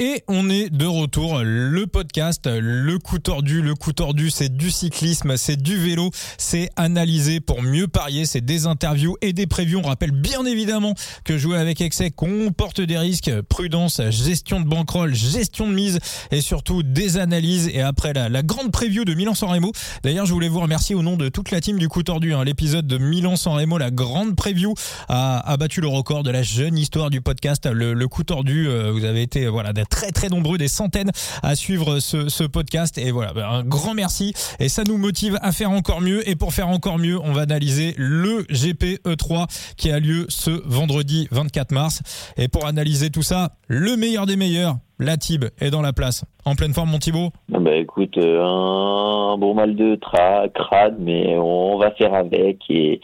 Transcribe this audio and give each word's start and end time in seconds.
et 0.00 0.24
on 0.28 0.48
est 0.48 0.70
de 0.70 0.86
retour. 0.86 1.40
Le 1.44 1.86
podcast, 1.86 2.46
le 2.46 2.98
coup 2.98 3.18
tordu, 3.18 3.60
le 3.60 3.74
coup 3.74 3.92
tordu, 3.92 4.30
c'est 4.30 4.48
du 4.48 4.70
cyclisme, 4.70 5.36
c'est 5.36 5.60
du 5.60 5.76
vélo, 5.76 6.10
c'est 6.38 6.70
analysé 6.76 7.40
pour 7.40 7.62
mieux 7.62 7.86
parier, 7.86 8.24
c'est 8.24 8.40
des 8.40 8.66
interviews 8.66 9.18
et 9.20 9.34
des 9.34 9.46
previews. 9.46 9.80
On 9.84 9.88
rappelle 9.88 10.12
bien 10.12 10.46
évidemment 10.46 10.94
que 11.24 11.36
jouer 11.36 11.58
avec 11.58 11.82
excès 11.82 12.10
comporte 12.10 12.80
des 12.80 12.96
risques, 12.96 13.30
prudence, 13.42 14.00
gestion 14.08 14.60
de 14.60 14.66
bankroll, 14.66 15.14
gestion 15.14 15.68
de 15.68 15.74
mise 15.74 15.98
et 16.30 16.40
surtout 16.40 16.82
des 16.82 17.18
analyses. 17.18 17.68
Et 17.68 17.82
après 17.82 18.14
la, 18.14 18.30
la 18.30 18.42
grande 18.42 18.72
preview 18.72 19.04
de 19.04 19.12
Milan-San 19.12 19.50
Remo, 19.50 19.70
d'ailleurs 20.02 20.24
je 20.24 20.32
voulais 20.32 20.48
vous 20.48 20.60
remercier 20.60 20.94
au 20.94 21.02
nom 21.02 21.18
de 21.18 21.28
toute 21.28 21.50
la 21.50 21.60
team 21.60 21.78
du 21.78 21.88
coup 21.88 22.02
tordu. 22.02 22.32
Hein. 22.32 22.44
L'épisode 22.44 22.86
de 22.86 22.96
Milan-San 22.96 23.52
Remo, 23.52 23.76
la 23.76 23.90
grande 23.90 24.34
preview, 24.34 24.72
a, 25.10 25.40
a, 25.40 25.56
battu 25.58 25.82
le 25.82 25.88
record 25.88 26.22
de 26.22 26.30
la 26.30 26.42
jeune 26.42 26.78
histoire 26.78 27.10
du 27.10 27.20
podcast, 27.20 27.66
le, 27.66 27.92
le 27.92 28.08
coup 28.08 28.24
tordu. 28.24 28.66
Euh, 28.66 28.90
vous 28.92 29.04
avez 29.04 29.20
été 29.20 29.46
voilà 29.46 29.74
très 29.90 30.10
très 30.12 30.28
nombreux, 30.28 30.56
des 30.56 30.68
centaines 30.68 31.10
à 31.42 31.54
suivre 31.54 31.98
ce, 31.98 32.28
ce 32.28 32.44
podcast. 32.44 32.96
Et 32.96 33.10
voilà, 33.10 33.32
ben, 33.34 33.46
un 33.46 33.64
grand 33.64 33.94
merci. 33.94 34.32
Et 34.58 34.68
ça 34.68 34.84
nous 34.84 34.96
motive 34.96 35.38
à 35.42 35.52
faire 35.52 35.70
encore 35.70 36.00
mieux. 36.00 36.26
Et 36.28 36.36
pour 36.36 36.54
faire 36.54 36.68
encore 36.68 36.98
mieux, 36.98 37.18
on 37.22 37.32
va 37.32 37.42
analyser 37.42 37.94
le 37.98 38.46
GP 38.48 39.04
E3 39.04 39.46
qui 39.76 39.90
a 39.90 39.98
lieu 39.98 40.26
ce 40.28 40.50
vendredi 40.66 41.28
24 41.30 41.72
mars. 41.72 42.02
Et 42.36 42.48
pour 42.48 42.66
analyser 42.66 43.10
tout 43.10 43.22
ça, 43.22 43.52
le 43.66 43.96
meilleur 43.96 44.26
des 44.26 44.36
meilleurs, 44.36 44.76
la 44.98 45.16
Tib 45.16 45.46
est 45.60 45.70
dans 45.70 45.82
la 45.82 45.92
place. 45.92 46.24
En 46.44 46.54
pleine 46.54 46.72
forme, 46.72 46.90
mon 46.90 46.98
Thibaut? 46.98 47.30
Bah 47.48 47.74
écoute, 47.74 48.16
euh, 48.18 48.42
un 48.42 49.36
bon 49.38 49.54
mal 49.54 49.74
de 49.74 49.96
tra 49.96 50.48
crade, 50.48 50.96
mais 50.98 51.36
on 51.38 51.78
va 51.78 51.90
faire 51.92 52.14
avec 52.14 52.58
et 52.68 53.00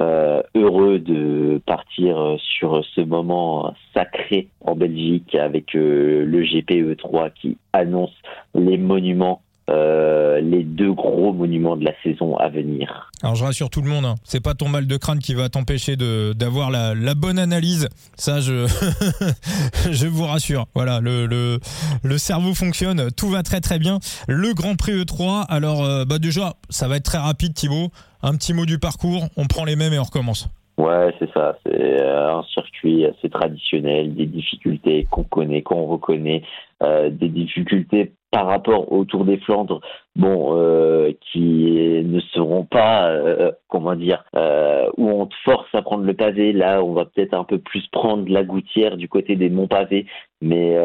euh, 0.00 0.42
heureux 0.54 0.98
de 0.98 1.60
partir 1.66 2.18
euh, 2.18 2.36
sur 2.38 2.84
ce 2.94 3.00
moment 3.00 3.74
sacré 3.94 4.48
en 4.60 4.74
Belgique 4.74 5.34
avec 5.34 5.74
euh, 5.74 6.24
le 6.24 6.42
GPE3 6.42 7.32
qui 7.34 7.58
annonce 7.72 8.14
les 8.54 8.78
monuments 8.78 9.42
euh, 9.70 10.40
les 10.40 10.64
deux 10.64 10.92
gros 10.92 11.32
monuments 11.32 11.76
de 11.76 11.84
la 11.84 11.92
saison 12.02 12.36
à 12.36 12.48
venir. 12.48 13.10
Alors 13.22 13.36
je 13.36 13.44
rassure 13.44 13.70
tout 13.70 13.82
le 13.82 13.88
monde, 13.88 14.04
hein. 14.04 14.14
c'est 14.24 14.42
pas 14.42 14.54
ton 14.54 14.68
mal 14.68 14.86
de 14.86 14.96
crâne 14.96 15.18
qui 15.18 15.34
va 15.34 15.48
t'empêcher 15.48 15.96
de 15.96 16.32
d'avoir 16.32 16.70
la, 16.70 16.94
la, 16.94 17.14
bonne 17.14 17.38
analyse. 17.38 17.88
Ça, 18.16 18.40
je 18.40 18.66
je 19.90 20.06
vous 20.06 20.24
rassure. 20.24 20.66
Voilà, 20.74 21.00
le, 21.00 21.26
le 21.26 21.58
le 22.02 22.18
cerveau 22.18 22.54
fonctionne, 22.54 23.10
tout 23.16 23.28
va 23.28 23.42
très 23.42 23.60
très 23.60 23.78
bien. 23.78 23.98
Le 24.26 24.54
Grand 24.54 24.76
Prix 24.76 24.92
E3. 24.92 25.46
Alors 25.48 25.84
euh, 25.84 26.04
bah 26.04 26.18
déjà, 26.18 26.54
ça 26.68 26.88
va 26.88 26.96
être 26.96 27.04
très 27.04 27.18
rapide, 27.18 27.54
Thibaut. 27.54 27.90
Un 28.22 28.34
petit 28.34 28.52
mot 28.52 28.66
du 28.66 28.78
parcours. 28.78 29.24
On 29.36 29.46
prend 29.46 29.64
les 29.64 29.76
mêmes 29.76 29.92
et 29.92 29.98
on 29.98 30.04
recommence. 30.04 30.48
Ouais, 30.78 31.14
c'est 31.18 31.30
ça. 31.32 31.58
C'est 31.64 32.02
un 32.02 32.42
circuit 32.54 33.04
assez 33.04 33.28
traditionnel, 33.28 34.14
des 34.14 34.26
difficultés 34.26 35.06
qu'on 35.10 35.24
connaît, 35.24 35.62
qu'on 35.62 35.84
reconnaît, 35.84 36.42
euh, 36.82 37.10
des 37.10 37.28
difficultés 37.28 38.12
par 38.30 38.46
rapport 38.46 38.92
au 38.92 39.04
Tour 39.04 39.24
des 39.24 39.38
Flandres, 39.38 39.80
bon, 40.14 40.56
euh, 40.56 41.12
qui 41.32 42.02
ne 42.04 42.20
seront 42.32 42.64
pas, 42.64 43.08
euh, 43.08 43.50
comment 43.68 43.96
dire, 43.96 44.24
euh, 44.36 44.88
où 44.96 45.10
on 45.10 45.26
te 45.26 45.34
force 45.44 45.66
à 45.72 45.82
prendre 45.82 46.04
le 46.04 46.14
pavé. 46.14 46.52
Là, 46.52 46.82
on 46.82 46.92
va 46.92 47.04
peut-être 47.06 47.34
un 47.34 47.44
peu 47.44 47.58
plus 47.58 47.86
prendre 47.88 48.30
la 48.30 48.44
gouttière 48.44 48.96
du 48.96 49.08
côté 49.08 49.34
des 49.34 49.50
monts 49.50 49.66
pavés, 49.66 50.06
mais 50.40 50.76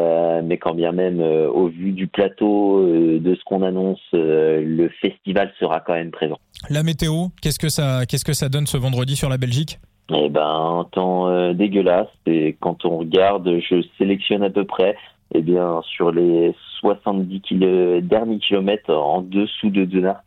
mais 0.42 0.58
quand 0.58 0.74
bien 0.74 0.92
même, 0.92 1.20
au 1.20 1.68
vu 1.68 1.92
du 1.92 2.08
plateau, 2.08 2.84
de 2.84 3.34
ce 3.34 3.44
qu'on 3.44 3.62
annonce, 3.62 4.00
le 4.12 4.88
festival 5.00 5.50
sera 5.58 5.80
quand 5.80 5.94
même 5.94 6.10
présent. 6.10 6.38
La 6.68 6.82
météo, 6.82 7.28
qu'est-ce 7.40 7.58
que 7.58 7.68
ça, 7.68 8.04
qu'est-ce 8.06 8.24
que 8.24 8.32
ça 8.32 8.48
donne 8.48 8.66
ce 8.66 8.76
vendredi 8.76 9.16
sur 9.16 9.28
la 9.28 9.38
Belgique? 9.38 9.78
Eh 10.14 10.28
ben, 10.28 10.46
un 10.46 10.84
temps 10.84 11.52
dégueulasse. 11.54 12.08
Et 12.26 12.56
quand 12.60 12.84
on 12.84 12.98
regarde, 12.98 13.48
je 13.60 13.82
sélectionne 13.98 14.42
à 14.42 14.50
peu 14.50 14.64
près 14.64 14.94
eh 15.34 15.42
bien, 15.42 15.80
sur 15.82 16.12
les 16.12 16.54
70 16.80 17.40
kilo, 17.40 18.00
derniers 18.00 18.38
kilomètres 18.38 18.90
en 18.90 19.22
dessous 19.22 19.70
de 19.70 19.84
Denart, 19.84 20.22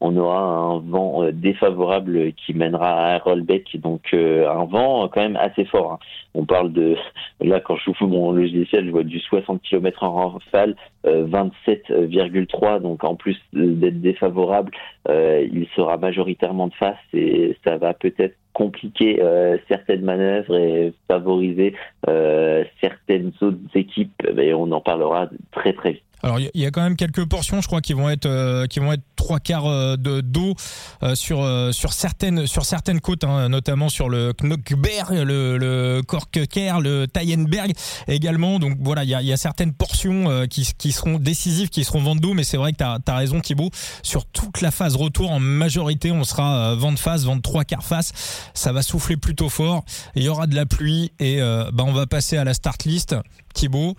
on 0.00 0.16
aura 0.16 0.40
un 0.40 0.78
vent 0.78 1.22
euh, 1.22 1.32
défavorable 1.32 2.32
qui 2.34 2.54
mènera 2.54 3.14
à 3.14 3.18
Rollbeck, 3.18 3.76
donc 3.80 4.02
euh, 4.12 4.48
un 4.48 4.64
vent 4.64 5.08
quand 5.08 5.22
même 5.22 5.36
assez 5.36 5.64
fort. 5.64 5.92
Hein. 5.92 5.98
On 6.34 6.44
parle 6.44 6.72
de, 6.72 6.96
là 7.40 7.60
quand 7.60 7.76
je 7.76 7.92
fous 7.92 8.06
mon 8.06 8.32
logiciel, 8.32 8.86
je 8.86 8.90
vois 8.90 9.04
du 9.04 9.20
60 9.20 9.62
km 9.62 10.04
en 10.04 10.28
rafale, 10.28 10.76
euh, 11.06 11.26
27,3, 11.26 12.80
donc 12.80 13.04
en 13.04 13.14
plus 13.14 13.36
d'être 13.52 14.00
défavorable, 14.00 14.72
euh, 15.08 15.46
il 15.50 15.66
sera 15.74 15.96
majoritairement 15.96 16.68
de 16.68 16.74
face 16.74 16.96
et 17.12 17.56
ça 17.64 17.78
va 17.78 17.94
peut-être 17.94 18.36
compliquer 18.56 19.22
euh, 19.22 19.58
certaines 19.68 20.00
manœuvres 20.00 20.56
et 20.56 20.94
favoriser 21.08 21.74
euh, 22.08 22.64
certaines 22.80 23.30
autres 23.42 23.58
équipes. 23.74 24.22
Mais 24.34 24.54
on 24.54 24.72
en 24.72 24.80
parlera 24.80 25.28
très 25.52 25.74
très 25.74 25.92
vite. 25.92 26.05
Alors 26.22 26.40
il 26.40 26.50
y 26.54 26.66
a 26.66 26.70
quand 26.70 26.82
même 26.82 26.96
quelques 26.96 27.24
portions, 27.26 27.60
je 27.60 27.66
crois, 27.66 27.80
qui 27.80 27.92
vont 27.92 28.08
être 28.08 28.26
euh, 28.26 28.66
qui 28.66 28.80
vont 28.80 28.92
être 28.92 29.04
trois 29.16 29.38
quarts 29.38 29.66
euh, 29.66 29.96
de 29.96 30.20
d'eau 30.20 30.54
euh, 31.02 31.14
sur 31.14 31.46
sur 31.72 31.92
certaines 31.92 32.46
sur 32.46 32.64
certaines 32.64 33.00
côtes, 33.00 33.24
hein, 33.24 33.48
notamment 33.48 33.88
sur 33.88 34.08
le 34.08 34.32
Knockberg, 34.42 35.12
le, 35.12 35.58
le 35.58 36.02
le 36.02 37.06
Tayenberg 37.06 37.72
également. 38.08 38.58
Donc 38.58 38.78
voilà, 38.80 39.04
il 39.04 39.10
y 39.10 39.32
a, 39.32 39.36
certaines 39.36 39.72
portions 39.72 40.46
qui, 40.48 40.92
seront 40.92 41.18
décisives, 41.18 41.68
qui 41.68 41.84
seront 41.84 42.00
vent 42.00 42.16
d'eau, 42.16 42.34
mais 42.34 42.44
c'est 42.44 42.56
vrai 42.56 42.72
que 42.72 42.78
tu 42.78 42.84
as, 42.84 42.98
as, 43.06 43.16
raison 43.16 43.40
Thibaut. 43.40 43.70
Sur 44.02 44.24
toute 44.26 44.60
la 44.60 44.70
phase 44.70 44.96
retour, 44.96 45.30
en 45.30 45.40
majorité, 45.40 46.10
on 46.10 46.24
sera 46.24 46.74
vent 46.74 46.92
de 46.92 46.98
face, 46.98 47.24
vent 47.24 47.36
de 47.36 47.42
trois 47.42 47.64
quarts 47.64 47.84
face. 47.84 48.12
Ça 48.54 48.72
va 48.72 48.82
souffler 48.82 49.16
plutôt 49.16 49.48
fort. 49.48 49.84
Il 50.14 50.22
y 50.22 50.28
aura 50.28 50.46
de 50.46 50.54
la 50.54 50.66
pluie 50.66 51.12
et 51.18 51.38
bah, 51.40 51.84
on 51.86 51.92
va 51.92 52.06
passer 52.06 52.36
à 52.36 52.44
la 52.44 52.54
start 52.54 52.84
list. 52.84 53.14
Thibaut, 53.54 53.94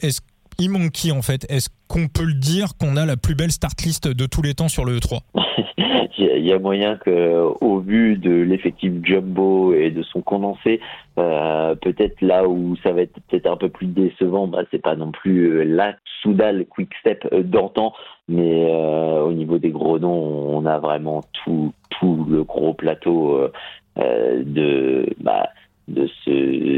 est-ce 0.00 0.20
qui 0.92 1.12
en 1.12 1.22
fait? 1.22 1.46
Est-ce 1.50 1.68
qu'on 1.88 2.08
peut 2.08 2.24
le 2.24 2.34
dire 2.34 2.76
qu'on 2.78 2.96
a 2.96 3.06
la 3.06 3.16
plus 3.16 3.34
belle 3.34 3.52
start 3.52 3.80
list 3.82 4.08
de 4.08 4.26
tous 4.26 4.42
les 4.42 4.54
temps 4.54 4.68
sur 4.68 4.84
le 4.84 4.98
E3 4.98 5.20
Il 6.18 6.46
y 6.46 6.52
a 6.52 6.58
moyen 6.58 6.96
que, 6.96 7.42
au 7.60 7.80
vu 7.80 8.16
de 8.16 8.30
l'effectif 8.30 8.92
jumbo 9.02 9.74
et 9.74 9.90
de 9.90 10.02
son 10.02 10.22
condensé, 10.22 10.80
euh, 11.18 11.74
peut-être 11.74 12.20
là 12.20 12.46
où 12.46 12.76
ça 12.84 12.92
va 12.92 13.02
être 13.02 13.18
peut-être 13.28 13.46
un 13.46 13.56
peu 13.56 13.68
plus 13.68 13.88
décevant, 13.88 14.46
bah, 14.46 14.62
c'est 14.70 14.80
pas 14.80 14.96
non 14.96 15.10
plus 15.10 15.46
euh, 15.48 15.64
la 15.64 15.94
Soudal 16.22 16.64
Quick 16.66 16.90
Step 17.00 17.26
d'antan, 17.34 17.92
mais 18.28 18.66
euh, 18.70 19.22
au 19.22 19.32
niveau 19.32 19.58
des 19.58 19.70
gros 19.70 19.98
noms, 19.98 20.56
on 20.56 20.64
a 20.66 20.78
vraiment 20.78 21.22
tout, 21.44 21.72
tout 21.98 22.24
le 22.30 22.44
gros 22.44 22.74
plateau 22.74 23.50
de. 23.96 25.06
Bah, 25.20 25.48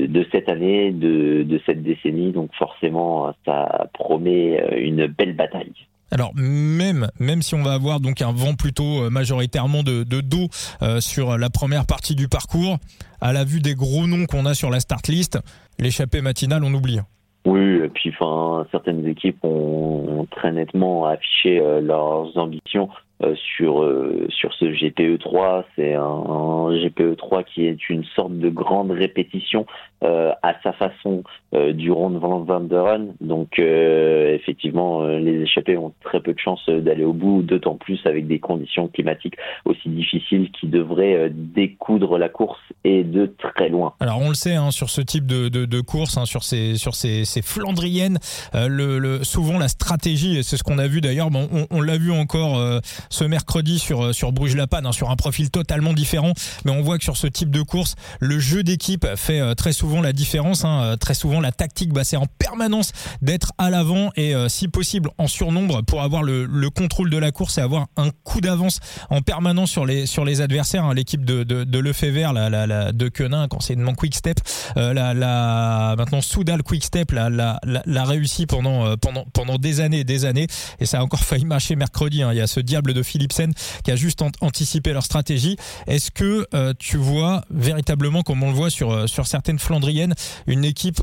de 0.08 0.26
cette 0.32 0.48
année, 0.48 0.90
de, 0.90 1.42
de 1.42 1.60
cette 1.66 1.82
décennie. 1.82 2.32
Donc 2.32 2.50
forcément, 2.58 3.32
ça 3.44 3.88
promet 3.92 4.60
une 4.78 5.06
belle 5.06 5.36
bataille. 5.36 5.72
Alors 6.10 6.32
même 6.34 7.08
même 7.20 7.42
si 7.42 7.54
on 7.54 7.62
va 7.62 7.74
avoir 7.74 8.00
donc 8.00 8.22
un 8.22 8.32
vent 8.32 8.54
plutôt 8.54 9.10
majoritairement 9.10 9.82
de, 9.82 10.04
de 10.04 10.22
dos 10.22 10.48
euh, 10.80 11.00
sur 11.00 11.36
la 11.36 11.50
première 11.50 11.84
partie 11.84 12.14
du 12.14 12.28
parcours, 12.28 12.78
à 13.20 13.34
la 13.34 13.44
vue 13.44 13.60
des 13.60 13.74
gros 13.74 14.06
noms 14.06 14.24
qu'on 14.24 14.46
a 14.46 14.54
sur 14.54 14.70
la 14.70 14.80
start 14.80 15.08
list, 15.08 15.38
l'échappée 15.78 16.22
matinale 16.22 16.64
on 16.64 16.72
oublie. 16.72 17.00
Oui, 17.44 17.80
et 17.84 17.88
puis 17.88 18.10
enfin 18.18 18.66
certaines 18.70 19.06
équipes 19.06 19.44
ont 19.44 20.26
très 20.30 20.50
nettement 20.50 21.04
affiché 21.04 21.60
euh, 21.60 21.82
leurs 21.82 22.36
ambitions 22.38 22.88
euh, 23.22 23.34
sur 23.56 23.82
euh, 23.82 24.26
sur 24.28 24.52
ce 24.54 24.66
GPE 24.66 25.18
3, 25.18 25.64
c'est 25.76 25.94
un, 25.94 26.02
un, 26.02 26.70
GPE 26.70 27.16
3 27.16 27.42
qui 27.42 27.66
est 27.66 27.88
une 27.88 28.04
sorte 28.04 28.38
de 28.38 28.48
grande 28.48 28.90
répétition 28.90 29.66
euh, 30.04 30.30
à 30.44 30.54
sa 30.62 30.72
façon 30.72 31.24
euh, 31.54 31.72
du 31.72 31.90
Ronde 31.90 32.18
Van 32.18 32.38
Vanderen. 32.40 33.14
Donc 33.20 33.58
euh, 33.58 34.32
effectivement, 34.34 35.04
les 35.04 35.42
échappés 35.42 35.76
ont 35.76 35.92
très 36.04 36.20
peu 36.20 36.32
de 36.32 36.38
chances 36.38 36.68
d'aller 36.68 37.02
au 37.02 37.12
bout, 37.12 37.42
d'autant 37.42 37.74
plus 37.74 37.98
avec 38.04 38.28
des 38.28 38.38
conditions 38.38 38.86
climatiques 38.86 39.34
aussi 39.64 39.88
difficiles 39.88 40.52
qui 40.52 40.68
devraient 40.68 41.30
découdre 41.30 42.16
la 42.18 42.28
course 42.28 42.60
et 42.84 43.02
de 43.02 43.34
très 43.38 43.68
loin. 43.68 43.94
Alors 43.98 44.20
on 44.20 44.28
le 44.28 44.34
sait 44.34 44.54
hein, 44.54 44.70
sur 44.70 44.88
ce 44.88 45.00
type 45.00 45.26
de, 45.26 45.48
de, 45.48 45.64
de 45.64 45.80
course, 45.80 46.16
hein, 46.16 46.26
sur 46.26 46.44
ces 46.44 46.76
sur 46.76 46.94
ces, 46.94 47.24
ces 47.24 47.42
Flandriennes, 47.42 48.18
le, 48.54 49.00
le, 49.00 49.24
souvent 49.24 49.58
la 49.58 49.68
stratégie, 49.68 50.44
c'est 50.44 50.56
ce 50.56 50.62
qu'on 50.62 50.78
a 50.78 50.86
vu 50.86 51.00
d'ailleurs, 51.00 51.30
bon, 51.30 51.48
on, 51.52 51.66
on 51.70 51.80
l'a 51.80 51.98
vu 51.98 52.12
encore 52.12 52.80
ce 53.10 53.24
mercredi 53.24 53.78
sur 53.78 54.14
sur 54.14 54.32
Bruges 54.32 54.56
La 54.56 54.66
Panne, 54.66 54.86
hein, 54.86 54.92
sur 54.92 55.10
un 55.10 55.16
profil 55.16 55.50
totalement 55.50 55.92
différent, 55.92 56.32
mais 56.64 56.72
on 56.72 56.82
voit 56.82 56.98
que 56.98 57.04
sur 57.04 57.16
ce 57.16 57.26
type 57.26 57.50
de 57.50 57.62
course, 57.62 57.94
le 58.20 58.38
jeu 58.38 58.62
d'équipe 58.62 59.06
fait 59.16 59.54
très 59.54 59.72
souvent 59.72 60.00
la 60.00 60.12
différence. 60.12 60.64
Hein. 60.64 60.96
Très 61.00 61.14
souvent, 61.14 61.40
la 61.40 61.52
tactique, 61.52 61.92
bah, 61.92 62.04
c'est 62.04 62.16
en 62.16 62.26
permanence 62.38 62.92
d'être 63.22 63.52
à 63.58 63.70
l'avant 63.70 64.10
et 64.16 64.34
euh, 64.34 64.48
si 64.48 64.68
possible 64.68 65.10
en 65.18 65.26
surnombre 65.26 65.82
pour 65.82 66.02
avoir 66.02 66.22
le, 66.22 66.44
le, 66.44 66.70
contrôle 66.70 67.10
de 67.10 67.16
la 67.16 67.30
course 67.30 67.58
et 67.58 67.60
avoir 67.60 67.86
un 67.96 68.10
coup 68.24 68.40
d'avance 68.40 68.80
en 69.10 69.20
permanence 69.20 69.70
sur 69.70 69.86
les 69.86 70.06
sur 70.06 70.24
les 70.24 70.40
adversaires. 70.40 70.84
Hein. 70.84 70.94
L'équipe 70.94 71.24
de, 71.24 71.42
de, 71.42 71.64
de 71.64 71.78
Lefebvre, 71.78 72.32
la, 72.32 72.50
la, 72.50 72.66
la, 72.66 72.92
de 72.92 73.08
Quenin, 73.08 73.48
conseillement 73.48 73.94
Quick 73.94 74.14
Step, 74.14 74.40
euh, 74.76 74.92
la, 74.92 75.14
la, 75.14 75.94
maintenant 75.96 76.20
Soudal 76.20 76.62
Quick 76.62 76.84
Step 76.84 77.12
l'a 77.12 77.30
la, 77.30 77.60
la, 77.64 78.04
réussi 78.04 78.46
pendant, 78.46 78.86
euh, 78.86 78.96
pendant, 78.96 79.24
pendant 79.32 79.58
des 79.58 79.80
années 79.80 80.00
et 80.00 80.04
des 80.04 80.24
années 80.24 80.46
et 80.78 80.86
ça 80.86 81.00
a 81.00 81.02
encore 81.02 81.20
failli 81.20 81.44
marcher 81.44 81.76
mercredi. 81.76 82.22
Hein. 82.22 82.32
Il 82.32 82.38
y 82.38 82.40
a 82.40 82.46
ce 82.46 82.60
diable 82.60 82.94
Philipsen 83.02 83.52
qui 83.84 83.90
a 83.90 83.96
juste 83.96 84.22
anticipé 84.40 84.92
leur 84.92 85.04
stratégie. 85.04 85.56
Est-ce 85.86 86.10
que 86.10 86.46
tu 86.78 86.96
vois 86.96 87.44
véritablement, 87.50 88.22
comme 88.22 88.42
on 88.42 88.50
le 88.50 88.56
voit 88.56 88.70
sur, 88.70 89.08
sur 89.08 89.26
certaines 89.26 89.58
Flandriennes, 89.58 90.14
une 90.46 90.64
équipe 90.64 91.02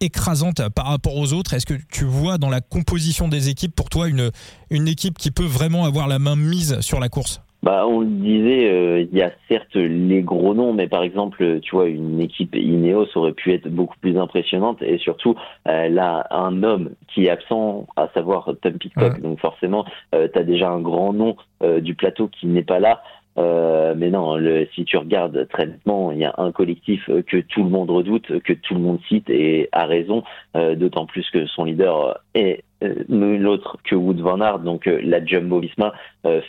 écrasante 0.00 0.68
par 0.70 0.86
rapport 0.86 1.16
aux 1.16 1.32
autres? 1.32 1.54
Est-ce 1.54 1.66
que 1.66 1.78
tu 1.90 2.04
vois 2.04 2.38
dans 2.38 2.50
la 2.50 2.60
composition 2.60 3.28
des 3.28 3.48
équipes 3.48 3.74
pour 3.74 3.88
toi 3.88 4.08
une 4.08 4.88
équipe 4.88 5.18
qui 5.18 5.30
peut 5.30 5.44
vraiment 5.44 5.84
avoir 5.84 6.08
la 6.08 6.18
main 6.18 6.36
mise 6.36 6.80
sur 6.80 7.00
la 7.00 7.08
course? 7.08 7.40
Bah, 7.66 7.84
on 7.84 7.98
le 7.98 8.06
disait, 8.06 8.70
euh, 8.70 9.00
il 9.00 9.18
y 9.18 9.22
a 9.22 9.32
certes 9.48 9.74
les 9.74 10.22
gros 10.22 10.54
noms, 10.54 10.72
mais 10.72 10.86
par 10.86 11.02
exemple, 11.02 11.58
tu 11.62 11.74
vois, 11.74 11.88
une 11.88 12.20
équipe 12.20 12.54
Ineos 12.54 13.08
aurait 13.16 13.32
pu 13.32 13.52
être 13.52 13.66
beaucoup 13.66 13.96
plus 14.00 14.16
impressionnante 14.16 14.80
et 14.82 14.98
surtout, 14.98 15.34
elle 15.64 15.98
a 15.98 16.28
un 16.30 16.62
homme 16.62 16.90
qui 17.08 17.26
est 17.26 17.28
absent, 17.28 17.88
à 17.96 18.06
savoir 18.14 18.52
Tom 18.62 18.74
Pitcock. 18.74 19.20
Donc 19.20 19.40
forcément, 19.40 19.84
euh, 20.14 20.28
tu 20.32 20.38
as 20.38 20.44
déjà 20.44 20.70
un 20.70 20.80
grand 20.80 21.12
nom 21.12 21.34
euh, 21.64 21.80
du 21.80 21.96
plateau 21.96 22.28
qui 22.28 22.46
n'est 22.46 22.62
pas 22.62 22.78
là. 22.78 23.02
Euh, 23.36 23.94
mais 23.96 24.10
non, 24.10 24.36
le, 24.36 24.68
si 24.74 24.84
tu 24.84 24.96
regardes 24.96 25.48
très 25.48 25.66
nettement, 25.66 26.12
il 26.12 26.18
y 26.18 26.24
a 26.24 26.34
un 26.38 26.52
collectif 26.52 27.10
que 27.26 27.38
tout 27.38 27.64
le 27.64 27.70
monde 27.70 27.90
redoute, 27.90 28.40
que 28.44 28.52
tout 28.52 28.74
le 28.74 28.80
monde 28.80 29.00
cite 29.08 29.28
et 29.28 29.68
a 29.72 29.86
raison, 29.86 30.22
euh, 30.56 30.76
d'autant 30.76 31.06
plus 31.06 31.28
que 31.30 31.46
son 31.46 31.64
leader 31.64 32.20
est 32.34 32.62
euh, 32.82 32.94
l'autre 33.08 33.78
que 33.84 33.94
Wood 33.94 34.20
Van 34.20 34.40
Aert, 34.40 34.60
donc 34.60 34.86
la 34.86 35.24
Jumbo 35.24 35.60
Visma 35.60 35.92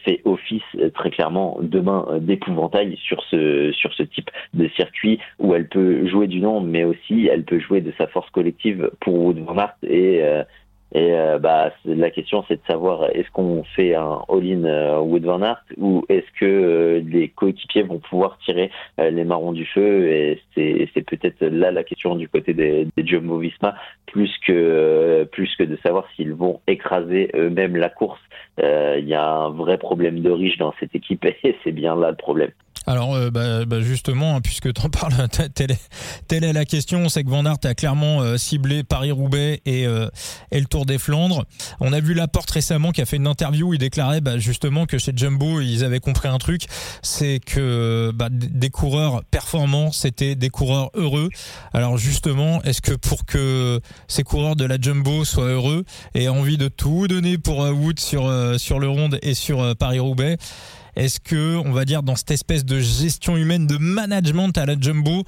fait 0.03 0.21
office 0.25 0.63
très 0.95 1.11
clairement 1.11 1.59
demain 1.61 2.17
d'épouvantail 2.19 2.97
sur 2.97 3.23
ce 3.29 3.71
sur 3.73 3.93
ce 3.93 4.03
type 4.03 4.31
de 4.53 4.67
circuit 4.69 5.19
où 5.39 5.53
elle 5.53 5.67
peut 5.67 6.07
jouer 6.07 6.27
du 6.27 6.41
nom, 6.41 6.61
mais 6.61 6.83
aussi 6.83 7.27
elle 7.27 7.43
peut 7.43 7.59
jouer 7.59 7.81
de 7.81 7.93
sa 7.97 8.07
force 8.07 8.29
collective 8.31 8.89
pour 8.99 9.13
Wood 9.13 9.39
Van 9.39 9.57
Aert 9.57 9.75
et 9.83 10.23
et 10.93 11.11
euh, 11.13 11.37
bah, 11.37 11.71
la 11.85 12.09
question, 12.09 12.45
c'est 12.47 12.55
de 12.55 12.67
savoir 12.67 13.09
est-ce 13.11 13.29
qu'on 13.31 13.63
fait 13.75 13.93
un 13.93 14.21
all-in 14.29 14.63
euh, 14.63 14.99
Wood 14.99 15.25
Van 15.25 15.41
Aert 15.41 15.61
ou 15.75 16.05
est-ce 16.07 16.25
que 16.39 16.45
euh, 16.45 17.01
les 17.05 17.27
coéquipiers 17.27 17.83
vont 17.83 17.99
pouvoir 17.99 18.37
tirer 18.39 18.71
les 18.97 19.25
marrons 19.25 19.51
du 19.51 19.65
feu? 19.65 20.07
Et 20.07 20.41
c'est 20.55 21.01
peut-être 21.01 21.43
là 21.45 21.71
la 21.71 21.83
question 21.83 22.15
du 22.15 22.29
côté 22.29 22.53
des, 22.53 22.87
des 22.95 23.05
Jumbo 23.05 23.37
Visma, 23.37 23.75
plus 24.05 24.31
que 24.45 25.27
plus 25.31 25.53
que 25.57 25.63
de 25.63 25.77
savoir 25.83 26.05
s'ils 26.15 26.33
vont 26.33 26.61
écraser 26.67 27.31
eux-mêmes 27.35 27.75
la 27.75 27.89
course. 27.89 28.21
Il 28.59 29.07
y 29.07 29.13
a 29.13 29.29
un 29.29 29.49
vrai 29.49 29.77
problème 29.77 30.21
de 30.21 30.31
riche 30.31 30.57
dans 30.57 30.73
cette 30.79 30.95
équipe 30.95 31.25
et 31.43 31.55
c'est 31.63 31.71
bien 31.71 31.95
là 31.95 32.11
le 32.11 32.17
problème. 32.17 32.51
Alors, 32.89 33.15
euh, 33.15 33.29
bah, 33.29 33.65
bah, 33.65 33.81
justement, 33.81 34.37
hein, 34.37 34.41
puisque 34.41 34.73
tu 34.73 34.81
en 34.81 34.89
parles, 34.89 35.13
telle 35.53 36.43
est, 36.43 36.53
la 36.53 36.63
question. 36.63 36.99
On 36.99 37.09
sait 37.09 37.23
que 37.25 37.29
Van 37.29 37.43
a 37.45 37.57
clairement 37.73 38.21
euh, 38.21 38.37
ciblé 38.37 38.83
Paris-Roubaix 38.83 39.61
et, 39.65 39.85
euh, 39.85 40.07
et, 40.51 40.59
le 40.61 40.65
Tour 40.65 40.85
des 40.85 40.97
Flandres. 40.97 41.45
On 41.81 41.91
a 41.91 41.99
vu 41.99 42.13
Laporte 42.13 42.49
récemment 42.49 42.91
qui 42.91 43.01
a 43.01 43.05
fait 43.05 43.17
une 43.17 43.27
interview 43.27 43.67
où 43.67 43.73
il 43.73 43.79
déclarait 43.79 44.21
bah, 44.21 44.37
justement 44.37 44.85
que 44.85 44.97
chez 44.97 45.11
Jumbo, 45.13 45.59
ils 45.59 45.83
avaient 45.83 45.99
compris 45.99 46.29
un 46.29 46.37
truc, 46.37 46.67
c'est 47.01 47.41
que 47.45 48.11
bah, 48.15 48.29
des 48.31 48.69
coureurs 48.69 49.21
performants, 49.31 49.91
c'était 49.91 50.35
des 50.35 50.49
coureurs 50.49 50.89
heureux. 50.93 51.29
Alors 51.73 51.97
justement, 51.97 52.63
est-ce 52.63 52.81
que 52.81 52.93
pour 52.93 53.25
que 53.25 53.81
ces 54.07 54.23
coureurs 54.23 54.55
de 54.55 54.63
la 54.63 54.77
Jumbo 54.79 55.25
soient 55.25 55.47
heureux 55.47 55.83
et 56.15 56.29
envie 56.29 56.57
de 56.57 56.69
tout 56.69 57.07
donner 57.07 57.37
pour 57.37 57.59
Wood 57.59 57.99
sur, 57.99 58.31
sur 58.57 58.79
le 58.79 58.87
Ronde 58.87 59.19
et 59.21 59.33
sur 59.33 59.75
Paris-Roubaix, 59.75 60.37
est-ce 60.97 61.19
que, 61.19 61.57
on 61.57 61.71
va 61.71 61.85
dire, 61.85 62.01
dans 62.01 62.15
cette 62.15 62.31
espèce 62.31 62.65
de 62.65 62.79
gestion 62.79 63.37
humaine, 63.37 63.67
de 63.67 63.77
management 63.77 64.57
à 64.57 64.65
la 64.65 64.73
Jumbo, 64.79 65.23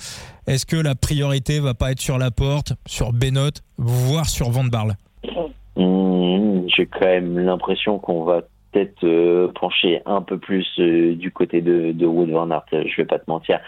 est-ce 0.48 0.66
que 0.66 0.76
la 0.76 0.96
priorité 0.96 1.60
va 1.60 1.76
pas 1.76 1.92
être 1.92 2.00
sur 2.00 2.18
la 2.18 2.32
porte, 2.32 2.74
sur 2.88 3.14
Bennett, 3.14 3.62
voire 3.78 4.26
sur 4.26 4.50
Van 4.50 4.64
Barle? 4.64 4.96
Mmh, 5.76 6.68
J'ai 6.76 6.88
quand 6.88 7.06
même 7.06 7.38
l'impression 7.38 8.00
qu'on 8.00 8.24
va 8.24 8.42
peut-être 8.72 9.04
euh, 9.04 9.52
pencher 9.60 10.02
un 10.08 10.24
peu 10.24 10.40
plus 10.40 10.68
euh, 10.80 11.16
du 11.16 11.32
côté 11.32 11.62
de, 11.62 11.92
de 11.92 12.06
Wood 12.06 12.32
Van 12.32 12.50
Aert, 12.50 12.66
je 12.72 12.96
vais 12.98 13.06
pas 13.06 13.20
te 13.20 13.30
mentir. 13.30 13.60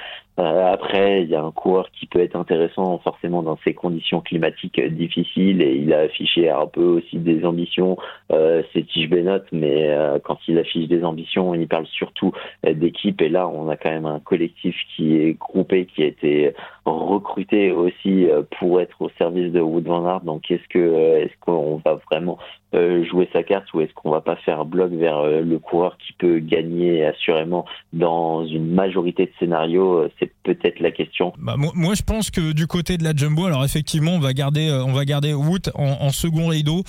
Euh, 0.42 0.74
après, 0.74 1.22
il 1.22 1.30
y 1.30 1.36
a 1.36 1.44
un 1.44 1.52
coureur 1.52 1.92
qui 1.92 2.08
peut 2.08 2.20
être 2.20 2.36
intéressant 2.36 2.98
forcément 3.00 3.44
dans 3.44 3.60
ces 3.64 3.76
conditions 3.76 4.22
climatiques 4.22 4.82
difficiles 4.82 5.62
et 5.62 5.76
il 5.76 5.94
a 5.94 6.00
affiché 6.00 6.50
un 6.50 6.66
peu 6.66 6.84
aussi 6.84 7.18
des 7.18 7.46
ambitions. 7.46 7.98
c'est 8.30 8.88
Tige 8.88 9.10
Bennett, 9.10 9.44
mais 9.52 9.96
quand 10.24 10.38
il 10.48 10.58
affiche 10.58 10.88
des 10.88 11.04
ambitions, 11.04 11.54
il 11.54 11.68
parle 11.68 11.86
surtout 11.88 12.32
d'équipe 12.64 13.22
et 13.22 13.30
là, 13.30 13.48
on 13.48 13.70
a 13.70 13.78
quand 13.78 13.92
même 13.92 14.06
un 14.06 14.20
collectif 14.20 14.76
qui 14.96 15.16
est 15.18 15.34
groupé, 15.38 15.86
qui 15.86 16.04
a 16.04 16.08
été 16.08 16.54
recruté 16.86 17.72
aussi 17.72 18.28
pour 18.58 18.82
être 18.82 19.02
au 19.02 19.10
service 19.18 19.52
de 19.52 19.60
Wood 19.60 19.86
Van 19.86 20.08
Aert. 20.08 20.22
Donc, 20.22 20.50
est-ce 20.50 20.68
que 20.70 21.18
est-ce 21.18 21.38
qu'on 21.42 21.82
va 21.84 22.00
vraiment 22.10 22.40
jouer 22.74 23.30
sa 23.34 23.44
carte 23.44 23.72
ou 23.74 23.82
est-ce 23.82 23.94
qu'on 23.94 24.10
va 24.10 24.22
pas 24.22 24.38
faire 24.38 24.66
bloc 24.66 24.92
vers 24.92 25.20
euh, 25.20 25.42
le 25.42 25.60
coureur 25.60 25.98
qui 25.98 26.14
peut 26.14 26.40
gagner 26.40 27.06
assurément 27.06 27.66
dans 27.94 28.46
une 28.46 28.74
majorité 28.74 29.26
de 29.26 29.32
scénarios 29.40 30.00
euh, 30.00 30.10
Peut-être 30.44 30.80
la 30.80 30.92
question. 30.92 31.34
Bah, 31.38 31.56
moi, 31.58 31.94
je 31.94 32.02
pense 32.02 32.32
que 32.32 32.52
du 32.52 32.66
côté 32.66 32.98
de 32.98 33.04
la 33.04 33.16
Jumbo, 33.16 33.46
alors 33.46 33.64
effectivement, 33.64 34.14
on 34.14 34.20
va 34.20 34.34
garder, 34.34 34.70
euh, 34.70 34.84
on 34.84 34.92
va 34.92 35.06
garder 35.06 35.34
Wood 35.34 35.72
en, 35.76 36.12
second 36.12 36.48
rideau. 36.48 36.84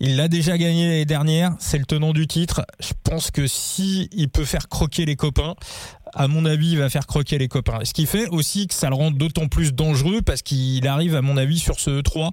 Il 0.00 0.16
l'a 0.16 0.28
déjà 0.28 0.56
gagné 0.56 0.86
l'année 0.86 1.04
dernière, 1.04 1.56
c'est 1.58 1.78
le 1.78 1.84
tenant 1.84 2.12
du 2.12 2.28
titre. 2.28 2.64
Je 2.78 2.92
pense 3.02 3.32
que 3.32 3.48
si 3.48 4.08
il 4.12 4.28
peut 4.28 4.44
faire 4.44 4.68
croquer 4.68 5.04
les 5.04 5.16
copains, 5.16 5.56
à 6.14 6.28
mon 6.28 6.44
avis, 6.44 6.72
il 6.72 6.78
va 6.78 6.88
faire 6.88 7.06
croquer 7.06 7.36
les 7.36 7.48
copains. 7.48 7.80
Ce 7.82 7.92
qui 7.92 8.06
fait 8.06 8.28
aussi 8.28 8.68
que 8.68 8.74
ça 8.74 8.90
le 8.90 8.94
rend 8.94 9.10
d'autant 9.10 9.48
plus 9.48 9.74
dangereux 9.74 10.22
parce 10.22 10.42
qu'il 10.42 10.86
arrive, 10.86 11.16
à 11.16 11.22
mon 11.22 11.36
avis, 11.36 11.58
sur 11.58 11.80
ce 11.80 12.00
3 12.00 12.30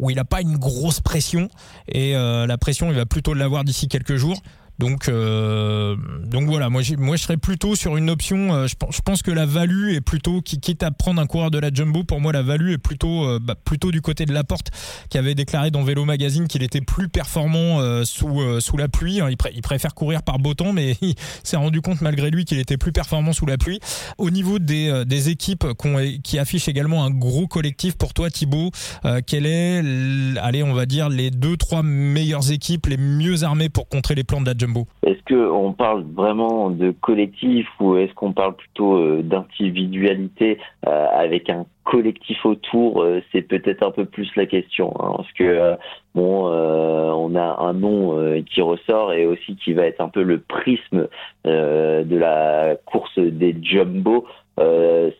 où 0.00 0.08
il 0.10 0.16
n'a 0.16 0.24
pas 0.24 0.40
une 0.40 0.56
grosse 0.56 1.00
pression 1.00 1.50
et 1.86 2.16
euh, 2.16 2.46
la 2.46 2.56
pression 2.56 2.90
il 2.90 2.96
va 2.96 3.04
plutôt 3.04 3.34
l'avoir 3.34 3.64
d'ici 3.64 3.86
quelques 3.86 4.16
jours. 4.16 4.40
Donc, 4.80 5.10
euh, 5.10 5.94
donc 6.24 6.46
voilà, 6.46 6.70
moi, 6.70 6.80
moi 6.96 7.16
je 7.16 7.22
serais 7.22 7.36
plutôt 7.36 7.76
sur 7.76 7.98
une 7.98 8.08
option. 8.08 8.54
Euh, 8.54 8.66
je, 8.66 8.74
je, 8.90 9.00
pense 9.02 9.22
que 9.22 9.30
la 9.30 9.44
value 9.44 9.90
est 9.90 10.00
plutôt, 10.00 10.40
qui 10.40 10.58
quitte 10.58 10.82
à 10.82 10.90
prendre 10.90 11.20
un 11.20 11.26
coureur 11.26 11.50
de 11.50 11.58
la 11.58 11.68
jumbo, 11.70 12.02
pour 12.02 12.18
moi 12.18 12.32
la 12.32 12.40
value 12.40 12.70
est 12.70 12.78
plutôt, 12.78 13.26
euh, 13.26 13.38
bah, 13.38 13.54
plutôt 13.62 13.90
du 13.90 14.00
côté 14.00 14.24
de 14.24 14.32
la 14.32 14.42
porte, 14.42 14.70
qui 15.10 15.18
avait 15.18 15.34
déclaré 15.34 15.70
dans 15.70 15.82
Vélo 15.82 16.06
Magazine 16.06 16.48
qu'il 16.48 16.62
était 16.62 16.80
plus 16.80 17.10
performant 17.10 17.80
euh, 17.80 18.04
sous 18.04 18.40
sous 18.60 18.78
la 18.78 18.88
pluie. 18.88 19.20
Hein. 19.20 19.28
Il, 19.28 19.36
il, 19.54 19.60
préfère 19.60 19.94
courir 19.94 20.22
par 20.22 20.38
beau 20.38 20.54
temps, 20.54 20.72
mais 20.72 20.96
il 21.02 21.14
s'est 21.44 21.58
rendu 21.58 21.82
compte 21.82 22.00
malgré 22.00 22.30
lui 22.30 22.46
qu'il 22.46 22.58
était 22.58 22.78
plus 22.78 22.92
performant 22.92 23.34
sous 23.34 23.44
la 23.44 23.58
pluie. 23.58 23.80
Au 24.16 24.30
niveau 24.30 24.58
des, 24.58 25.04
des 25.04 25.28
équipes 25.28 25.66
qui 26.24 26.38
affichent 26.38 26.68
également 26.68 27.04
un 27.04 27.10
gros 27.10 27.46
collectif, 27.46 27.98
pour 27.98 28.14
toi 28.14 28.30
Thibaut, 28.30 28.70
quelle 29.26 29.44
est, 29.44 29.82
allez, 30.38 30.62
on 30.62 30.72
va 30.72 30.86
dire 30.86 31.10
les 31.10 31.30
deux 31.30 31.58
trois 31.58 31.82
meilleures 31.82 32.50
équipes 32.50 32.86
les 32.86 32.96
mieux 32.96 33.42
armées 33.42 33.68
pour 33.68 33.86
contrer 33.86 34.14
les 34.14 34.24
plans 34.24 34.40
de 34.40 34.46
la 34.46 34.54
jumbo? 34.56 34.69
Est-ce 35.04 35.34
qu'on 35.34 35.72
parle 35.72 36.04
vraiment 36.14 36.70
de 36.70 36.90
collectif 36.90 37.66
ou 37.80 37.96
est-ce 37.96 38.12
qu'on 38.14 38.32
parle 38.32 38.54
plutôt 38.54 38.96
euh, 38.96 39.22
d'individualité 39.22 40.58
euh, 40.86 41.06
avec 41.12 41.50
un 41.50 41.66
collectif 41.84 42.44
autour 42.44 43.02
euh, 43.02 43.20
C'est 43.32 43.42
peut-être 43.42 43.82
un 43.82 43.90
peu 43.90 44.04
plus 44.04 44.28
la 44.36 44.46
question, 44.46 44.92
hein, 45.00 45.14
parce 45.16 45.32
que 45.32 45.76
bon, 46.14 46.46
on 46.46 47.34
a 47.36 47.56
un 47.60 47.72
nom 47.72 48.42
qui 48.44 48.60
ressort 48.60 49.12
et 49.12 49.26
aussi 49.26 49.56
qui 49.56 49.72
va 49.72 49.84
être 49.86 50.00
un 50.00 50.08
peu 50.08 50.22
le 50.22 50.40
prisme 50.40 51.08
de 51.44 52.16
la 52.16 52.76
course 52.84 53.18
des 53.18 53.56
jumbo. 53.62 54.26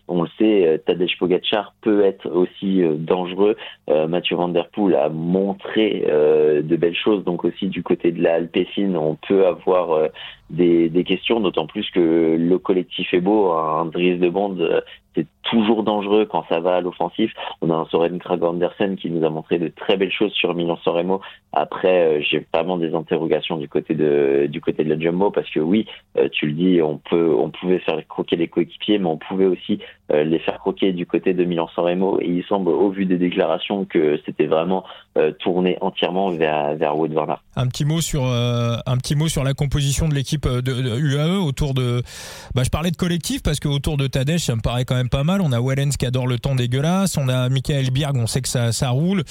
On 0.08 0.22
le 0.22 0.28
sait, 0.38 0.82
Tadej 0.86 1.16
Pogacar 1.18 1.74
peut 1.80 2.04
être 2.04 2.30
aussi 2.30 2.82
dangereux. 2.98 3.56
Mathieu 3.88 4.36
Van 4.36 4.48
Der 4.48 4.68
Poel 4.68 4.94
a 4.96 5.08
montré 5.08 6.04
de 6.06 6.76
belles 6.76 6.96
choses, 6.96 7.24
donc 7.24 7.44
aussi 7.44 7.68
du 7.68 7.82
côté 7.82 8.12
de 8.12 8.22
la 8.22 8.34
Alpecin, 8.34 8.94
on 8.94 9.16
peut 9.26 9.46
avoir 9.46 10.10
des, 10.50 10.88
des 10.88 11.04
questions, 11.04 11.40
d'autant 11.40 11.66
plus 11.66 11.88
que 11.90 12.36
le 12.38 12.58
collectif 12.58 13.14
est 13.14 13.20
beau. 13.20 13.52
Un 13.52 13.86
Dries 13.86 14.18
de 14.18 14.28
bande, 14.28 14.60
euh, 14.60 14.80
c'est 15.14 15.26
toujours 15.42 15.82
dangereux 15.82 16.24
quand 16.24 16.44
ça 16.48 16.60
va 16.60 16.76
à 16.76 16.80
l'offensif. 16.80 17.32
On 17.60 17.70
a 17.70 17.74
un 17.74 17.84
Soren 17.86 18.18
Krag 18.18 18.42
Andersen 18.42 18.96
qui 18.96 19.10
nous 19.10 19.24
a 19.24 19.30
montré 19.30 19.58
de 19.58 19.68
très 19.68 19.96
belles 19.96 20.12
choses 20.12 20.32
sur 20.32 20.54
Milan 20.54 20.78
Soremo. 20.84 21.20
Après, 21.52 22.18
euh, 22.18 22.20
j'ai 22.22 22.46
vraiment 22.52 22.76
des 22.76 22.94
interrogations 22.94 23.56
du 23.56 23.68
côté 23.68 23.94
de 23.94 24.46
du 24.48 24.60
côté 24.60 24.84
de 24.84 24.88
la 24.88 24.98
Jumbo 24.98 25.30
parce 25.30 25.50
que 25.50 25.60
oui, 25.60 25.86
euh, 26.16 26.28
tu 26.30 26.46
le 26.46 26.52
dis, 26.52 26.82
on 26.82 26.98
peut 26.98 27.34
on 27.36 27.50
pouvait 27.50 27.80
faire 27.80 28.06
croquer 28.08 28.36
les 28.36 28.48
coéquipiers, 28.48 28.98
mais 28.98 29.08
on 29.08 29.18
pouvait 29.18 29.46
aussi 29.46 29.80
les 30.12 30.38
faire 30.40 30.58
croquer 30.58 30.92
du 30.92 31.06
côté 31.06 31.34
de 31.34 31.44
Milan 31.44 31.68
Soremo. 31.74 32.18
Et 32.20 32.26
il 32.28 32.44
semble, 32.44 32.70
au 32.70 32.90
vu 32.90 33.06
des 33.06 33.18
déclarations, 33.18 33.84
que 33.84 34.18
c'était 34.26 34.46
vraiment 34.46 34.84
tourné 35.38 35.76
entièrement 35.80 36.30
vers 36.30 36.74
vers 36.76 36.96
Wood 36.96 37.12
Van 37.12 37.36
Un 37.56 37.66
petit 37.66 37.84
mot 37.84 38.00
sur 38.00 38.24
un 38.24 38.96
petit 38.96 39.14
mot 39.14 39.28
sur 39.28 39.44
la 39.44 39.54
composition 39.54 40.08
de 40.08 40.14
l'équipe 40.14 40.46
euh, 40.46 40.62
de, 40.62 40.72
UAE 40.98 41.38
autour 41.38 41.74
de. 41.74 42.02
Bah, 42.54 42.62
je 42.64 42.70
parlais 42.70 42.90
de 42.90 42.96
collectif 42.96 43.42
parce 43.42 43.60
que 43.60 43.68
autour 43.68 43.96
de 43.96 44.06
Tadej, 44.06 44.38
ça 44.38 44.54
me 44.54 44.60
paraît 44.60 44.84
quand 44.84 44.94
même 44.94 45.08
pas 45.08 45.24
mal. 45.24 45.40
On 45.40 45.52
a 45.52 45.60
Wellens 45.60 45.96
qui 45.98 46.06
adore 46.06 46.26
le 46.26 46.38
temps 46.38 46.54
dégueulasse. 46.54 47.16
On 47.16 47.28
a 47.28 47.48
Michael 47.48 47.90
Bierg, 47.90 48.16
on 48.16 48.26
sait 48.26 48.40
que 48.40 48.48
ça, 48.48 48.72
ça 48.72 48.90
roule. 48.90 49.22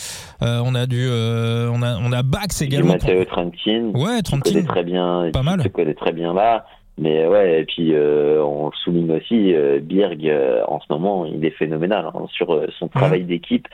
Euh, 0.41 0.62
on 0.63 0.75
a 0.75 0.86
du, 0.86 1.05
euh, 1.07 1.69
on 1.71 1.81
a, 1.81 1.98
on 1.98 2.12
a 2.12 2.24
Bax 2.24 2.62
également. 2.62 2.93
Matteo 2.93 3.25
Trentin. 3.25 3.91
Ouais, 3.93 4.21
Trentin. 4.21 4.63
très 4.63 4.83
bien. 4.83 5.29
Pas 5.31 5.43
mal. 5.43 5.63
Très 5.98 6.12
bien 6.12 6.33
là. 6.33 6.65
Mais 6.99 7.25
ouais, 7.25 7.61
et 7.61 7.65
puis 7.65 7.93
on 7.93 8.65
le 8.67 8.75
souligne 8.83 9.11
aussi, 9.11 9.53
Birg 9.81 10.31
en 10.67 10.79
ce 10.81 10.85
moment, 10.89 11.25
il 11.25 11.43
est 11.45 11.51
phénoménal 11.51 12.05
hein, 12.13 12.25
sur 12.31 12.61
son 12.77 12.87
travail 12.89 13.23
d'équipe. 13.23 13.67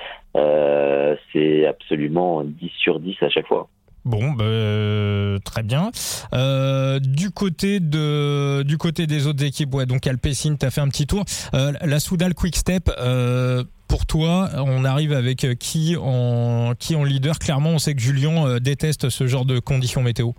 c'est 1.34 1.66
absolument 1.66 2.44
10 2.44 2.72
sur 2.78 3.00
10 3.00 3.18
à 3.22 3.30
chaque 3.30 3.48
fois. 3.48 3.68
Bon, 4.06 4.34
bah, 4.34 5.40
très 5.44 5.64
bien. 5.64 5.90
Euh, 6.34 7.00
du 7.00 7.32
côté 7.32 7.80
de, 7.80 8.62
du 8.62 8.78
côté 8.78 9.08
des 9.08 9.26
autres 9.26 9.44
équipes, 9.44 9.74
ouais, 9.74 9.88
donc 9.88 10.06
Alpecin, 10.06 10.56
t'as 10.56 10.70
fait 10.70 10.82
un 10.82 10.90
petit 10.90 11.08
tour. 11.08 11.26
Euh, 11.56 11.74
la 11.82 12.00
Soudal 12.00 12.36
Quick 12.36 12.56
Step, 12.56 12.92
euh, 13.00 13.64
pour 13.96 14.06
toi, 14.06 14.50
on 14.58 14.84
arrive 14.84 15.14
avec 15.14 15.48
qui 15.58 15.96
en, 15.98 16.74
qui 16.78 16.98
en 16.98 17.06
leader? 17.06 17.40
Clairement, 17.40 17.70
on 17.70 17.78
sait 17.78 17.94
que 17.94 18.02
Julien 18.02 18.58
déteste 18.60 19.08
ce 19.08 19.26
genre 19.26 19.46
de 19.46 19.60
conditions 19.60 20.04
météo. 20.04 20.32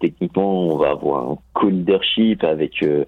techniquement, 0.00 0.64
on 0.64 0.78
va 0.78 0.90
avoir 0.90 1.30
un 1.30 1.38
co-leadership 1.52 2.42
avec 2.42 2.82
euh, 2.82 3.04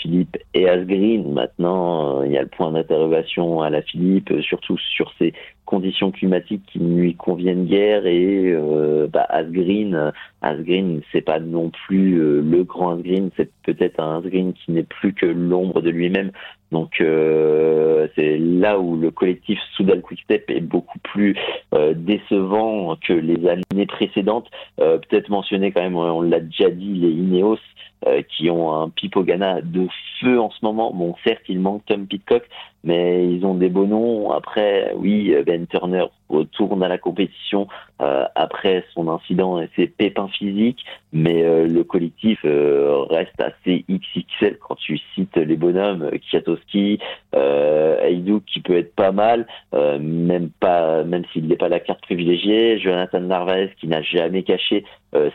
Philippe 0.00 0.38
et 0.54 0.66
Asgreen. 0.66 1.30
Maintenant, 1.30 2.22
il 2.22 2.32
y 2.32 2.38
a 2.38 2.42
le 2.42 2.48
point 2.48 2.72
d'interrogation 2.72 3.60
à 3.60 3.68
la 3.68 3.82
Philippe, 3.82 4.32
surtout 4.40 4.78
sur 4.78 5.12
ces 5.18 5.34
conditions 5.66 6.10
climatiques 6.10 6.62
qui 6.72 6.80
ne 6.80 6.98
lui 6.98 7.14
conviennent 7.14 7.66
guère 7.66 8.06
et 8.06 8.52
euh, 8.52 9.06
bah, 9.12 9.26
Asgreen, 9.28 10.12
Asgreen, 10.40 11.02
c'est 11.12 11.20
pas 11.20 11.40
non 11.40 11.70
plus 11.70 12.18
euh, 12.18 12.40
le 12.40 12.64
grand 12.64 12.96
Asgreen, 12.96 13.30
c'est 13.36 13.50
peut-être 13.64 14.00
un 14.00 14.18
Asgreen 14.18 14.54
qui 14.54 14.72
n'est 14.72 14.84
plus 14.84 15.12
que 15.12 15.26
l'ombre 15.26 15.82
de 15.82 15.90
lui-même. 15.90 16.30
Donc 16.72 17.00
euh, 17.00 18.08
c'est 18.16 18.38
là 18.38 18.78
où 18.78 18.96
le 18.96 19.10
collectif 19.10 19.58
Soudal 19.76 20.00
Quickstep 20.00 20.50
est 20.50 20.60
beaucoup 20.60 20.98
plus 21.00 21.36
euh, 21.74 21.94
décevant 21.94 22.96
que 22.96 23.12
les 23.12 23.46
années 23.48 23.86
précédentes. 23.86 24.48
peut-être 24.78 25.28
mentionner 25.28 25.72
quand 25.72 25.82
même, 25.82 25.96
on 25.96 26.22
l'a 26.22 26.40
déjà 26.40 26.70
dit, 26.70 26.94
les 26.94 27.10
Ineos 27.10 27.58
euh, 28.06 28.22
qui 28.22 28.50
ont 28.50 28.72
un 28.72 28.88
Pipogana 28.88 29.60
de 29.60 29.88
feu 30.20 30.40
en 30.40 30.50
ce 30.50 30.58
moment. 30.62 30.92
Bon, 30.92 31.14
certes, 31.24 31.42
il 31.48 31.60
manque 31.60 31.84
Tom 31.86 32.06
Pitcock, 32.06 32.42
mais 32.84 33.28
ils 33.28 33.44
ont 33.44 33.54
des 33.54 33.68
beaux 33.68 33.86
noms. 33.86 34.30
Après, 34.30 34.92
oui, 34.96 35.34
Ben 35.44 35.66
Turner 35.66 36.06
retourne 36.28 36.82
à 36.82 36.88
la 36.88 36.98
compétition 36.98 37.68
euh, 38.02 38.24
après 38.34 38.84
son 38.92 39.08
incident 39.08 39.60
et 39.60 39.68
ses 39.76 39.86
pépins 39.86 40.28
physiques, 40.28 40.84
mais 41.12 41.42
euh, 41.42 41.66
le 41.66 41.84
collectif 41.84 42.40
euh, 42.44 43.04
reste 43.08 43.40
assez 43.40 43.84
XXL 43.90 44.58
quand 44.58 44.74
tu 44.74 44.98
cites 45.14 45.36
les 45.36 45.56
bonhommes 45.56 46.10
Kiatowski, 46.30 46.98
Aidou 47.32 48.40
qui 48.40 48.60
peut 48.60 48.76
être 48.76 48.94
pas 48.94 49.12
mal, 49.12 49.46
même 49.72 50.50
pas, 50.60 51.04
même 51.04 51.24
s'il 51.32 51.48
n'est 51.48 51.56
pas 51.56 51.68
la 51.68 51.80
carte 51.80 52.00
privilégiée, 52.02 52.78
Jonathan 52.78 53.20
Narvaez 53.20 53.70
qui 53.80 53.88
n'a 53.88 54.02
jamais 54.02 54.42
caché 54.42 54.84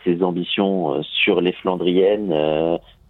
ses 0.03 0.23
ambitions 0.23 1.01
sur 1.03 1.41
les 1.41 1.51
Flandriennes. 1.53 2.33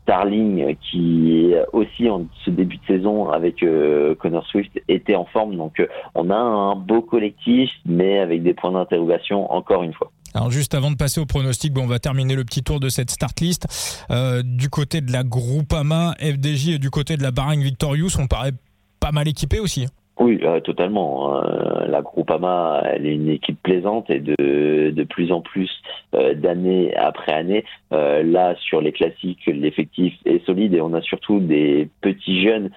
Starling 0.03 0.75
qui 0.89 1.53
aussi 1.73 2.09
en 2.09 2.25
ce 2.43 2.49
début 2.49 2.77
de 2.77 2.85
saison 2.87 3.29
avec 3.29 3.61
euh, 3.61 4.15
Connor 4.15 4.45
Swift 4.47 4.71
était 4.87 5.15
en 5.15 5.25
forme 5.25 5.55
donc 5.55 5.79
euh, 5.79 5.87
on 6.15 6.29
a 6.29 6.35
un 6.35 6.75
beau 6.75 7.01
collectif 7.01 7.69
mais 7.85 8.19
avec 8.19 8.41
des 8.41 8.53
points 8.53 8.71
d'interrogation 8.71 9.51
encore 9.51 9.83
une 9.83 9.93
fois. 9.93 10.11
Alors 10.33 10.49
juste 10.49 10.73
avant 10.73 10.91
de 10.91 10.95
passer 10.95 11.19
au 11.19 11.25
pronostic, 11.25 11.77
on 11.77 11.87
va 11.87 11.99
terminer 11.99 12.35
le 12.35 12.45
petit 12.45 12.63
tour 12.63 12.79
de 12.79 12.87
cette 12.87 13.11
start 13.11 13.39
list. 13.41 14.05
Euh, 14.11 14.41
du 14.43 14.69
côté 14.69 15.01
de 15.01 15.11
la 15.11 15.23
Groupama, 15.23 16.15
FDJ 16.19 16.69
et 16.69 16.79
du 16.79 16.89
côté 16.89 17.17
de 17.17 17.21
la 17.21 17.31
Bahrain 17.31 17.59
Victorious, 17.59 18.11
on 18.17 18.27
paraît 18.27 18.53
pas 19.01 19.11
mal 19.11 19.27
équipé 19.27 19.59
aussi. 19.59 19.87
Oui, 20.19 20.39
euh, 20.43 20.59
totalement. 20.59 21.35
Hein. 21.35 21.85
la 21.87 22.01
Groupama, 22.01 22.83
elle 22.85 23.07
est 23.07 23.15
une 23.15 23.29
équipe 23.29 23.61
plaisante 23.63 24.09
et 24.09 24.19
de, 24.19 24.91
de 24.91 25.03
plus 25.03 25.31
en 25.31 25.41
plus 25.41 25.69
euh, 26.13 26.33
d'année 26.35 26.95
après 26.95 27.33
année. 27.33 27.63
Euh, 27.91 28.21
là, 28.21 28.55
sur 28.59 28.81
les 28.81 28.91
classiques, 28.91 29.45
l'effectif 29.47 30.13
est 30.25 30.45
solide 30.45 30.73
et 30.73 30.81
on 30.81 30.93
a 30.93 31.01
surtout 31.01 31.39
des 31.39 31.89
petits 32.01 32.43
jeunes 32.43 32.69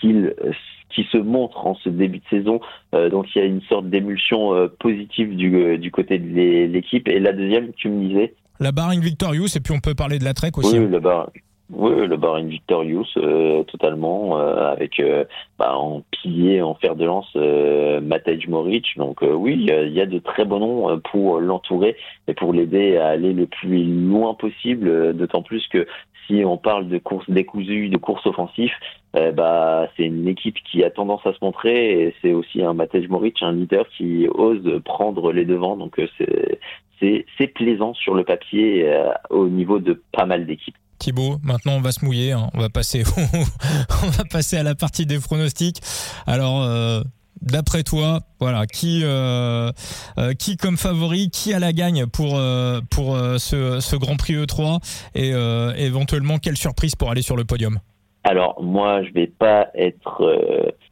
qui, 0.00 0.14
qui 0.90 1.04
se 1.10 1.16
montrent 1.16 1.66
en 1.66 1.74
ce 1.76 1.88
début 1.88 2.18
de 2.18 2.24
saison. 2.28 2.60
donc 2.92 3.26
il 3.34 3.38
y 3.38 3.42
a 3.42 3.46
une 3.46 3.62
sorte 3.62 3.88
d'émulsion 3.88 4.68
positive 4.80 5.34
du, 5.34 5.78
du 5.78 5.90
côté 5.90 6.18
de 6.18 6.66
l'équipe. 6.66 7.08
Et 7.08 7.18
la 7.18 7.32
deuxième, 7.32 7.72
tu 7.72 7.88
me 7.88 8.06
disais? 8.06 8.34
La 8.60 8.70
Bahrain 8.70 9.00
Victorious, 9.00 9.56
et 9.56 9.60
puis 9.60 9.72
on 9.72 9.80
peut 9.80 9.94
parler 9.94 10.18
de 10.18 10.24
la 10.24 10.34
Trek 10.34 10.50
aussi. 10.56 10.78
Oui, 10.78 10.84
hein. 10.84 10.90
la 10.90 11.26
oui, 11.70 12.06
le 12.06 12.16
Bahrain 12.16 12.44
Victorious, 12.44 13.06
euh, 13.16 13.62
totalement, 13.64 14.38
euh, 14.38 14.72
avec 14.72 15.00
euh, 15.00 15.24
bah, 15.58 15.74
en 15.74 16.02
pilier, 16.10 16.60
en 16.60 16.74
fer 16.74 16.96
de 16.96 17.06
lance, 17.06 17.30
euh, 17.36 18.00
Matej 18.00 18.46
Moric. 18.46 18.96
Donc 18.98 19.22
oui, 19.22 19.54
il 19.54 19.92
y, 19.92 20.00
a 20.00 20.06
de 20.06 20.18
très 20.18 20.44
bons 20.44 20.58
noms 20.58 21.00
pour 21.10 21.40
l'entourer 21.40 21.96
et 22.28 22.34
pour 22.34 22.52
l'aider 22.52 22.98
à 22.98 23.08
aller 23.08 23.32
le 23.32 23.46
plus 23.46 23.84
loin 23.84 24.34
possible, 24.34 25.14
d'autant 25.14 25.42
plus 25.42 25.66
que 25.68 25.86
si 26.26 26.44
on 26.44 26.58
parle 26.58 26.88
de 26.88 26.98
course 26.98 27.28
décousue, 27.28 27.88
de 27.88 27.96
course 27.96 28.26
offensive, 28.26 28.72
bah, 29.14 29.88
c'est 29.96 30.04
une 30.04 30.28
équipe 30.28 30.58
qui 30.70 30.84
a 30.84 30.90
tendance 30.90 31.26
à 31.26 31.32
se 31.32 31.38
montrer 31.42 32.02
et 32.02 32.14
c'est 32.20 32.32
aussi 32.32 32.62
un 32.62 32.74
Matej 32.74 33.08
Moric, 33.08 33.42
un 33.42 33.52
leader 33.52 33.88
qui 33.96 34.28
ose 34.28 34.80
prendre 34.84 35.32
les 35.32 35.44
devants. 35.44 35.76
Donc 35.76 36.00
c'est 37.00 37.46
plaisant 37.54 37.94
sur 37.94 38.14
le 38.14 38.24
papier 38.24 38.88
au 39.30 39.48
niveau 39.48 39.78
de 39.78 40.02
pas 40.12 40.26
mal 40.26 40.46
d'équipes. 40.46 40.76
Thibaut, 41.02 41.38
maintenant 41.42 41.72
on 41.72 41.80
va 41.80 41.90
se 41.90 42.04
mouiller, 42.04 42.30
hein. 42.30 42.48
on 42.54 42.60
va 42.60 42.68
passer, 42.68 43.02
on 44.04 44.06
va 44.06 44.22
passer 44.22 44.56
à 44.56 44.62
la 44.62 44.76
partie 44.76 45.04
des 45.04 45.18
pronostics. 45.18 45.80
Alors, 46.28 46.62
euh, 46.62 47.00
d'après 47.40 47.82
toi, 47.82 48.20
voilà, 48.38 48.66
qui, 48.66 49.00
euh, 49.02 49.72
euh, 50.18 50.32
qui 50.34 50.56
comme 50.56 50.76
favori, 50.76 51.28
qui 51.30 51.52
a 51.54 51.58
la 51.58 51.72
gagne 51.72 52.06
pour 52.06 52.38
pour 52.92 53.16
ce, 53.16 53.96
Grand 53.96 54.16
Prix 54.16 54.34
E3 54.34 54.78
et 55.16 55.32
éventuellement 55.84 56.38
quelle 56.38 56.56
surprise 56.56 56.94
pour 56.94 57.10
aller 57.10 57.22
sur 57.22 57.36
le 57.36 57.42
podium? 57.42 57.80
Alors 58.22 58.62
moi, 58.62 59.02
je 59.02 59.12
vais 59.12 59.26
pas 59.26 59.70
être 59.74 60.22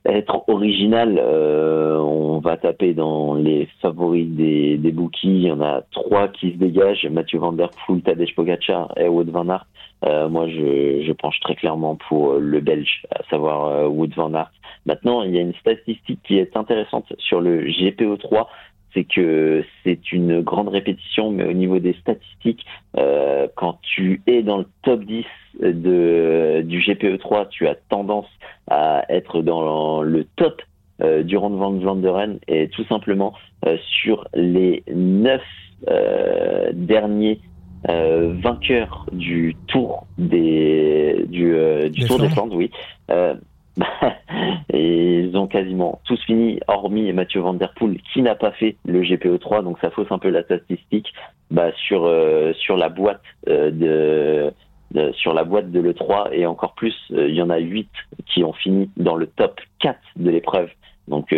être 0.05 0.43
original. 0.49 1.21
on 1.21 2.41
va 2.41 2.57
taper 2.57 2.95
dans 2.95 3.35
les 3.35 3.69
favoris 3.81 4.27
des, 4.27 4.77
des 4.77 4.91
bookies. 4.91 5.43
Il 5.43 5.43
y 5.43 5.53
en 5.53 5.61
a 5.61 5.83
trois 5.93 6.27
qui 6.27 6.51
se 6.51 6.57
dégagent 6.57 7.07
Mathieu 7.13 7.39
Van 7.39 7.53
Der 7.53 7.71
Poel, 7.87 8.03
Tadej 8.03 8.35
Pogacar 8.35 8.93
et 8.97 9.07
Wout 9.07 9.31
van 9.31 9.49
Aert. 9.49 9.67
Euh, 10.05 10.29
moi, 10.29 10.49
je, 10.49 11.03
je, 11.07 11.13
penche 11.13 11.39
très 11.41 11.55
clairement 11.55 11.97
pour 11.97 12.33
euh, 12.33 12.39
le 12.41 12.61
Belge, 12.61 13.03
à 13.11 13.23
savoir 13.29 13.67
euh, 13.67 13.87
Wood 13.87 14.15
van 14.15 14.33
Aert. 14.33 14.51
Maintenant, 14.87 15.23
il 15.23 15.35
y 15.35 15.39
a 15.39 15.43
une 15.43 15.55
statistique 15.55 16.21
qui 16.25 16.39
est 16.39 16.57
intéressante 16.57 17.13
sur 17.19 17.41
le 17.41 17.65
GPO3, 17.67 18.47
c'est 18.95 19.05
que 19.05 19.63
c'est 19.85 20.13
une 20.13 20.41
grande 20.41 20.69
répétition, 20.69 21.31
mais 21.31 21.45
au 21.45 21.53
niveau 21.53 21.79
des 21.79 21.93
statistiques, 21.95 22.65
euh, 22.97 23.47
quand 23.55 23.79
tu 23.83 24.23
es 24.27 24.43
dans 24.43 24.59
le 24.59 24.67
top 24.83 25.05
10 25.05 25.25
de, 25.63 26.63
du 26.65 26.81
GPE3, 26.81 27.49
tu 27.51 27.69
as 27.69 27.77
tendance 27.89 28.29
à 28.69 29.05
être 29.09 29.43
dans 29.43 30.03
le 30.03 30.25
top 30.37 30.63
euh, 31.03 31.23
du 31.23 31.37
Rand 31.37 31.51
van 31.51 31.73
Vlaanderen 31.73 32.39
et 32.49 32.69
tout 32.69 32.85
simplement 32.85 33.35
euh, 33.67 33.77
sur 34.03 34.27
les 34.35 34.83
neuf 34.93 35.43
derniers 36.75 37.41
euh, 37.89 38.35
vainqueur 38.43 39.07
du 39.13 39.57
Tour 39.67 40.07
des 40.19 41.25
du, 41.29 41.55
euh, 41.55 41.89
du 41.89 42.05
Tour 42.05 42.19
des 42.19 42.29
Flandres, 42.29 42.57
oui. 42.57 42.71
Euh, 43.11 43.35
ils 44.75 45.35
ont 45.35 45.47
quasiment 45.47 46.01
tous 46.05 46.23
fini, 46.25 46.61
hormis 46.69 47.11
Mathieu 47.13 47.41
Van 47.41 47.55
Der 47.55 47.73
Poel 47.75 47.99
qui 48.13 48.21
n'a 48.21 48.35
pas 48.35 48.51
fait 48.53 48.77
le 48.85 49.03
GPO3, 49.03 49.63
donc 49.65 49.79
ça 49.81 49.91
fausse 49.91 50.11
un 50.11 50.19
peu 50.19 50.29
la 50.29 50.43
statistique. 50.43 51.13
Bah, 51.51 51.73
sur 51.89 52.05
euh, 52.05 52.53
sur 52.53 52.77
la 52.77 52.89
boîte 52.89 53.23
de, 53.47 54.53
sur 55.15 55.33
la 55.33 55.45
boîte 55.45 55.71
de 55.73 55.81
l'E3 55.81 56.29
et 56.33 56.47
encore 56.47 56.75
plus, 56.75 56.95
il 57.11 57.35
y 57.35 57.43
en 57.43 57.51
a 57.51 57.59
8 57.59 57.89
qui 58.27 58.45
ont 58.45 58.53
fini 58.53 58.91
dans 58.97 59.17
le 59.17 59.27
top 59.27 59.61
4 59.81 59.99
de 60.17 60.31
l'épreuve. 60.31 60.69
Donc 61.09 61.35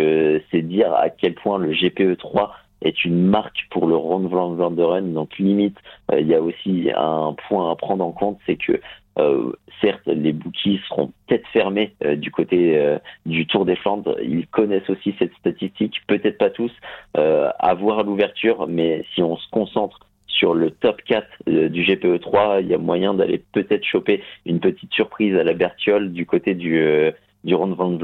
c'est 0.51 0.61
dire 0.61 0.93
à 0.93 1.09
quel 1.09 1.33
point 1.33 1.57
le 1.57 1.71
GPE3 1.71 2.49
est 2.83 3.05
une 3.05 3.25
marque 3.25 3.67
pour 3.71 3.87
le 3.87 3.95
Ron 3.95 4.27
Van 4.27 4.53
Vanderen. 4.53 5.13
Donc 5.13 5.37
limite, 5.39 5.77
euh, 6.11 6.19
il 6.19 6.27
y 6.27 6.35
a 6.35 6.41
aussi 6.41 6.89
un 6.95 7.35
point 7.47 7.71
à 7.71 7.75
prendre 7.75 8.05
en 8.05 8.11
compte, 8.11 8.39
c'est 8.45 8.57
que 8.57 8.79
euh, 9.19 9.51
certes, 9.81 10.01
les 10.07 10.33
bookies 10.33 10.79
seront 10.89 11.11
peut-être 11.27 11.47
fermés 11.49 11.93
euh, 12.03 12.15
du 12.15 12.31
côté 12.31 12.97
du 13.25 13.47
Tour 13.47 13.65
des 13.65 13.75
Flandres. 13.75 14.17
Ils 14.21 14.47
connaissent 14.47 14.89
aussi 14.89 15.15
cette 15.17 15.33
statistique, 15.35 16.01
peut-être 16.07 16.37
pas 16.37 16.49
tous, 16.49 16.71
à 17.15 17.73
voir 17.75 18.03
l'ouverture, 18.03 18.67
mais 18.67 19.05
si 19.13 19.21
on 19.21 19.37
se 19.37 19.49
concentre 19.49 19.99
sur 20.27 20.53
le 20.55 20.71
top 20.71 21.01
4 21.03 21.27
du 21.45 21.83
GPE3, 21.83 22.61
il 22.61 22.67
y 22.67 22.73
a 22.73 22.77
moyen 22.77 23.13
d'aller 23.13 23.41
peut-être 23.51 23.85
choper 23.85 24.23
une 24.45 24.59
petite 24.59 24.91
surprise 24.93 25.35
à 25.37 25.43
la 25.43 25.53
Bertiole 25.53 26.11
du 26.11 26.25
côté 26.25 26.55
du 26.55 27.13
du 27.43 27.55
Ron 27.55 27.73
van. 27.73 27.97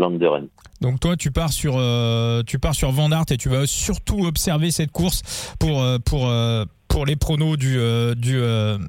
Donc 0.81 1.00
toi, 1.00 1.15
tu 1.17 1.31
pars 1.31 1.51
sur 1.51 1.75
euh, 1.77 2.41
tu 2.46 2.60
pars 2.60 2.75
sur 2.75 2.91
Van 2.91 3.12
Aert 3.12 3.31
et 3.31 3.38
tu 3.38 3.50
vas 3.50 3.65
surtout 3.65 4.25
observer 4.25 4.72
cette 4.72 4.91
course 4.91 5.55
pour 5.60 5.81
euh, 5.81 5.98
pour 6.00 6.27
euh, 6.27 6.65
pour 6.88 7.05
les 7.05 7.15
pronos 7.15 7.58
du 7.58 7.77
du 8.15 8.39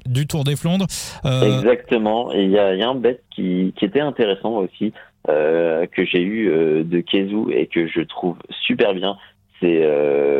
du 0.05 0.27
Tour 0.27 0.43
des 0.43 0.55
Flandres. 0.55 0.87
Exactement. 1.23 2.33
Et 2.33 2.43
il 2.43 2.51
y 2.51 2.57
a, 2.57 2.75
y 2.75 2.81
a, 2.81 2.89
un 2.89 2.95
bet 2.95 3.21
qui, 3.29 3.73
qui 3.77 3.85
était 3.85 3.99
intéressant 3.99 4.57
aussi 4.57 4.93
que 5.27 6.05
j'ai 6.05 6.23
eu 6.23 6.47
de 6.83 6.99
Kezu 7.01 7.51
et 7.51 7.67
que 7.67 7.87
je 7.87 8.01
trouve 8.01 8.37
super 8.65 8.95
bien. 8.95 9.17
C'est 9.59 9.81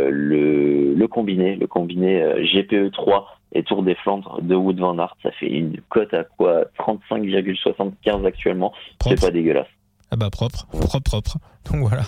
le 0.10 0.96
le 0.96 1.08
combiné, 1.08 1.56
le 1.56 1.68
combiné 1.68 2.24
GPE 2.52 2.92
3 2.92 3.28
et 3.54 3.62
Tour 3.62 3.84
des 3.84 3.96
Flandres 3.96 4.40
de 4.42 4.56
Wood 4.56 4.80
Van 4.80 4.98
Aert. 4.98 5.16
Ça 5.22 5.30
fait 5.32 5.50
une 5.50 5.80
cote 5.90 6.14
à 6.16 6.24
quoi? 6.24 6.64
35,75 6.80 8.26
actuellement. 8.26 8.74
C'est 9.06 9.22
pas 9.22 9.30
dégueulasse. 9.30 9.68
Ah 10.14 10.18
bah 10.18 10.30
propre, 10.30 10.66
propre, 10.68 11.00
propre. 11.00 11.38
Donc 11.72 11.88
voilà, 11.88 12.04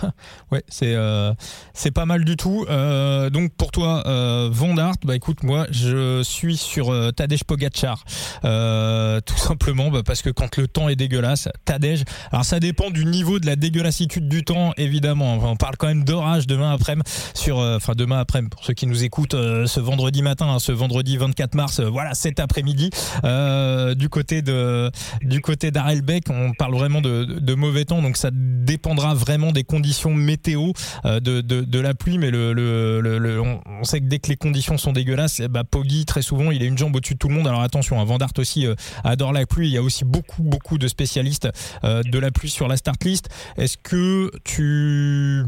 euh, 0.84 1.34
c'est 1.74 1.92
pas 1.92 2.06
mal 2.06 2.26
du 2.26 2.36
tout. 2.36 2.66
Euh, 2.70 3.30
donc 3.30 3.54
pour 3.56 3.72
toi, 3.72 4.04
euh, 4.08 4.50
Vondart, 4.52 4.96
bah 5.06 5.16
écoute, 5.16 5.44
moi 5.44 5.68
je 5.70 6.24
suis 6.24 6.58
sur 6.58 6.92
euh, 6.92 7.12
Tadej 7.12 7.44
Pogacar, 7.44 8.04
tout 8.42 9.38
simplement 9.38 9.92
bah, 9.92 10.02
parce 10.04 10.22
que 10.22 10.30
quand 10.32 10.58
le 10.58 10.68
temps 10.68 10.90
est 10.90 10.96
dégueulasse, 10.96 11.50
Tadej. 11.66 12.04
Alors 12.32 12.46
ça 12.46 12.60
dépend 12.60 12.90
du 12.90 13.06
niveau 13.06 13.40
de 13.40 13.46
la 13.46 13.56
dégueulassitude 13.56 14.28
du 14.28 14.44
temps, 14.44 14.74
évidemment. 14.78 15.36
on 15.36 15.56
parle 15.56 15.78
quand 15.78 15.88
même 15.88 16.04
d'orage 16.04 16.48
demain 16.48 16.74
après-midi 16.74 17.10
sur, 17.36 17.58
enfin 17.60 17.94
demain 17.96 18.20
après-midi 18.20 18.50
pour 18.50 18.64
ceux 18.64 18.74
qui 18.74 18.88
nous 18.88 19.04
écoutent 19.04 19.36
ce 19.36 19.80
vendredi 19.80 20.24
matin, 20.24 20.48
hein, 20.48 20.60
ce 20.60 20.72
vendredi 20.72 21.18
24 21.18 21.56
mars, 21.56 21.80
voilà 21.80 22.16
cet 22.16 22.40
après-midi, 22.40 22.90
du 23.24 24.10
côté 24.10 24.42
d'Arelbeck, 24.42 26.24
on 26.30 26.54
parle 26.54 26.76
vraiment 26.76 27.02
de 27.02 27.54
mauvais 27.54 27.86
temps, 27.86 28.02
donc 28.02 28.18
ça 28.18 28.30
dépendra 28.34 29.14
vraiment 29.14 29.43
des 29.52 29.64
conditions 29.64 30.14
météo 30.14 30.72
euh, 31.06 31.20
de, 31.20 31.80
la 31.80 31.94
pluie, 31.94 32.18
mais 32.18 32.32
le, 32.32 33.42
on 33.42 33.84
sait 33.84 34.00
que 34.00 34.06
dès 34.06 34.20
que 34.20 34.30
les 34.30 34.38
conditions 34.38 34.78
sont 34.78 34.94
dégueulasses, 34.94 35.40
eh 35.40 35.48
bah, 35.48 35.64
Poggi 35.64 36.06
très 36.06 36.22
souvent 36.22 36.52
il 36.52 36.62
a 36.62 36.66
une 36.66 36.78
jambe 36.78 36.96
au-dessus 36.96 37.16
de 37.16 37.20
tout 37.20 37.28
le 37.28 37.36
monde. 37.36 37.48
Alors 37.48 37.62
attention, 37.62 38.00
hein, 38.00 38.06
Van 38.06 38.18
aussi 38.38 38.66
euh, 38.66 38.76
adore 39.04 39.34
la 39.34 39.46
pluie. 39.46 39.68
Il 39.68 39.74
y 39.74 39.78
a 39.78 39.82
aussi 39.82 40.06
beaucoup 40.06 40.44
beaucoup 40.44 40.78
de 40.78 40.88
spécialistes 40.88 41.50
euh, 41.84 42.04
de 42.04 42.20
la 42.20 42.32
pluie 42.32 42.50
sur 42.50 42.68
la 42.68 42.78
start 42.78 43.04
list. 43.04 43.30
Est-ce 43.58 43.78
que 43.78 44.32
tu 44.44 45.44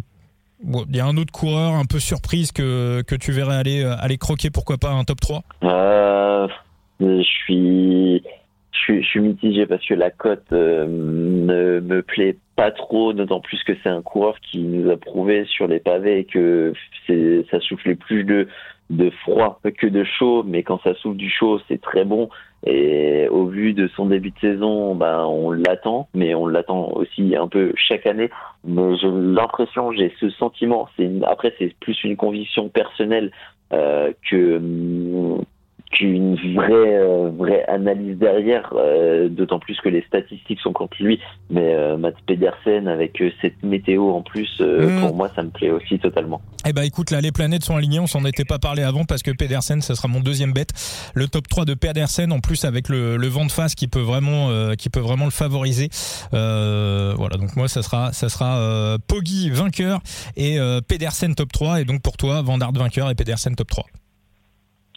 il 0.89 0.95
y 0.95 0.99
a 0.99 1.05
un 1.05 1.17
autre 1.17 1.31
coureur 1.31 1.73
un 1.73 1.85
peu 1.85 1.99
surprise 1.99 2.51
que, 2.51 3.03
tu 3.19 3.31
verrais 3.31 3.57
aller, 3.57 4.17
croquer, 4.17 4.49
pourquoi 4.49 4.77
pas 4.77 4.91
un 4.91 5.03
top 5.03 5.19
3 5.19 5.43
euh, 5.63 6.47
Je 6.99 7.21
suis 7.21 8.23
je, 8.87 9.01
suis 9.01 9.19
mitigé 9.19 9.65
parce 9.65 9.85
que 9.85 9.93
la 9.93 10.09
cote 10.09 10.51
euh, 10.51 10.85
ne 10.87 11.79
me 11.79 12.01
plaît 12.01 12.37
pas 12.55 12.71
trop, 12.71 13.13
d'autant 13.13 13.39
plus 13.39 13.63
que 13.63 13.73
c'est 13.83 13.89
un 13.89 14.01
coureur 14.01 14.39
qui 14.39 14.59
nous 14.59 14.89
a 14.89 14.97
prouvé 14.97 15.45
sur 15.45 15.67
les 15.67 15.79
pavés 15.79 16.25
que 16.25 16.73
ça 17.51 17.59
soufflait 17.59 17.95
plus 17.95 18.23
de, 18.23 18.47
de 18.89 19.09
froid 19.09 19.59
que 19.77 19.87
de 19.87 20.03
chaud, 20.03 20.43
mais 20.43 20.63
quand 20.63 20.81
ça 20.83 20.93
souffle 20.95 21.17
du 21.17 21.29
chaud, 21.29 21.59
c'est 21.67 21.81
très 21.81 22.05
bon. 22.05 22.29
Et 22.65 23.27
au 23.29 23.45
vu 23.45 23.73
de 23.73 23.87
son 23.89 24.07
début 24.07 24.31
de 24.31 24.39
saison, 24.39 24.95
ben, 24.95 25.25
on 25.25 25.51
l'attend, 25.51 26.07
mais 26.13 26.33
on 26.33 26.47
l'attend 26.47 26.91
aussi 26.93 27.35
un 27.35 27.47
peu 27.47 27.73
chaque 27.75 28.05
année. 28.07 28.29
Mais 28.63 28.97
j'ai 28.97 29.09
l'impression, 29.11 29.91
j'ai 29.91 30.13
ce 30.19 30.29
sentiment, 30.31 30.87
c'est 30.97 31.09
après 31.25 31.53
c'est 31.59 31.75
plus 31.79 32.03
une 32.03 32.15
conviction 32.15 32.69
personnelle 32.69 33.31
euh, 33.73 34.11
que 34.29 34.59
qu'une 35.95 36.35
vraie 36.53 36.97
euh, 36.97 37.31
vraie 37.35 37.63
analyse 37.67 38.17
derrière, 38.17 38.73
euh, 38.75 39.29
d'autant 39.29 39.59
plus 39.59 39.79
que 39.81 39.89
les 39.89 40.03
statistiques 40.03 40.59
sont 40.59 40.73
contre 40.73 40.97
lui. 40.99 41.19
Mais 41.49 41.73
euh, 41.73 41.97
Matt 41.97 42.15
Pedersen 42.27 42.87
avec 42.87 43.21
cette 43.41 43.63
météo 43.63 44.09
en 44.09 44.21
plus, 44.21 44.59
mm. 44.59 44.99
pour 44.99 45.15
moi, 45.15 45.29
ça 45.35 45.43
me 45.43 45.49
plaît 45.49 45.71
aussi 45.71 45.97
totalement. 45.99 46.41
Eh 46.67 46.73
ben 46.73 46.83
écoute, 46.83 47.11
là 47.11 47.21
les 47.21 47.31
planètes 47.31 47.63
sont 47.63 47.75
alignées. 47.75 47.99
On 47.99 48.07
s'en 48.07 48.25
était 48.25 48.45
pas 48.45 48.59
parlé 48.59 48.83
avant 48.83 49.05
parce 49.05 49.23
que 49.23 49.31
Pedersen, 49.31 49.81
ce 49.81 49.95
sera 49.95 50.07
mon 50.07 50.19
deuxième 50.19 50.51
bête. 50.51 50.71
Le 51.13 51.27
top 51.27 51.47
3 51.47 51.65
de 51.65 51.73
Pedersen, 51.73 52.31
en 52.31 52.39
plus 52.39 52.65
avec 52.65 52.89
le, 52.89 53.17
le 53.17 53.27
vent 53.27 53.45
de 53.45 53.51
face 53.51 53.75
qui 53.75 53.87
peut 53.87 53.99
vraiment 53.99 54.49
qui 54.77 54.89
peut 54.89 54.99
vraiment 54.99 55.25
le 55.25 55.31
favoriser. 55.31 55.89
voilà, 56.31 57.37
donc 57.37 57.55
moi 57.55 57.67
ça 57.67 57.81
sera 57.81 58.11
ça 58.11 58.29
sera 58.29 58.97
Poggi 59.07 59.49
vainqueur 59.49 59.99
et 60.35 60.57
Pedersen 60.87 61.35
top 61.35 61.51
3 61.51 61.81
et 61.81 61.85
donc 61.85 62.01
pour 62.01 62.17
toi 62.17 62.41
Van 62.41 62.57
vainqueur 62.57 63.09
et 63.09 63.15
Pedersen 63.15 63.55
top 63.55 63.69
3. 63.69 63.85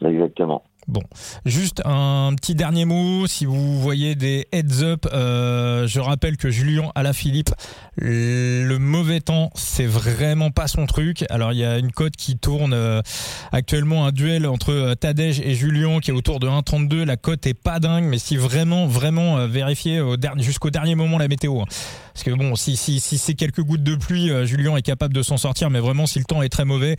Exactement. 0.05 0.63
Bon, 0.89 1.03
juste 1.45 1.83
un 1.85 2.33
petit 2.35 2.55
dernier 2.55 2.83
mot. 2.83 3.27
Si 3.27 3.45
vous 3.45 3.79
voyez 3.79 4.15
des 4.15 4.47
heads 4.51 4.81
up, 4.81 5.05
euh, 5.13 5.85
je 5.85 5.99
rappelle 5.99 6.35
que 6.35 6.49
Julien 6.49 6.91
Alaphilippe, 6.95 7.51
le 7.97 8.77
mauvais 8.79 9.19
temps, 9.19 9.51
c'est 9.53 9.85
vraiment 9.85 10.49
pas 10.49 10.67
son 10.67 10.87
truc. 10.87 11.25
Alors 11.29 11.53
il 11.53 11.59
y 11.59 11.63
a 11.63 11.77
une 11.77 11.91
cote 11.91 12.15
qui 12.15 12.39
tourne 12.39 12.73
euh, 12.73 13.03
actuellement 13.51 14.07
un 14.07 14.11
duel 14.11 14.47
entre 14.47 14.71
euh, 14.71 14.95
Tadej 14.95 15.41
et 15.41 15.53
Julien 15.53 15.99
qui 15.99 16.09
est 16.09 16.13
autour 16.15 16.39
de 16.39 16.47
1,32. 16.47 17.03
La 17.03 17.17
cote 17.17 17.45
est 17.45 17.53
pas 17.53 17.79
dingue, 17.79 18.05
mais 18.05 18.17
si 18.17 18.35
vraiment, 18.35 18.87
vraiment 18.87 19.47
dernier, 19.47 20.01
jusqu'au 20.37 20.71
dernier 20.71 20.95
moment 20.95 21.19
la 21.19 21.27
météo. 21.27 21.61
Hein. 21.61 21.65
Parce 22.15 22.23
que 22.23 22.31
bon, 22.31 22.55
si, 22.55 22.75
si, 22.75 22.99
si 22.99 23.19
c'est 23.19 23.35
quelques 23.35 23.61
gouttes 23.61 23.83
de 23.83 23.95
pluie, 23.95 24.31
Julien 24.47 24.75
est 24.75 24.81
capable 24.81 25.13
de 25.13 25.21
s'en 25.21 25.37
sortir, 25.37 25.69
mais 25.69 25.79
vraiment 25.79 26.07
si 26.07 26.17
le 26.17 26.25
temps 26.25 26.41
est 26.41 26.49
très 26.49 26.65
mauvais, 26.65 26.97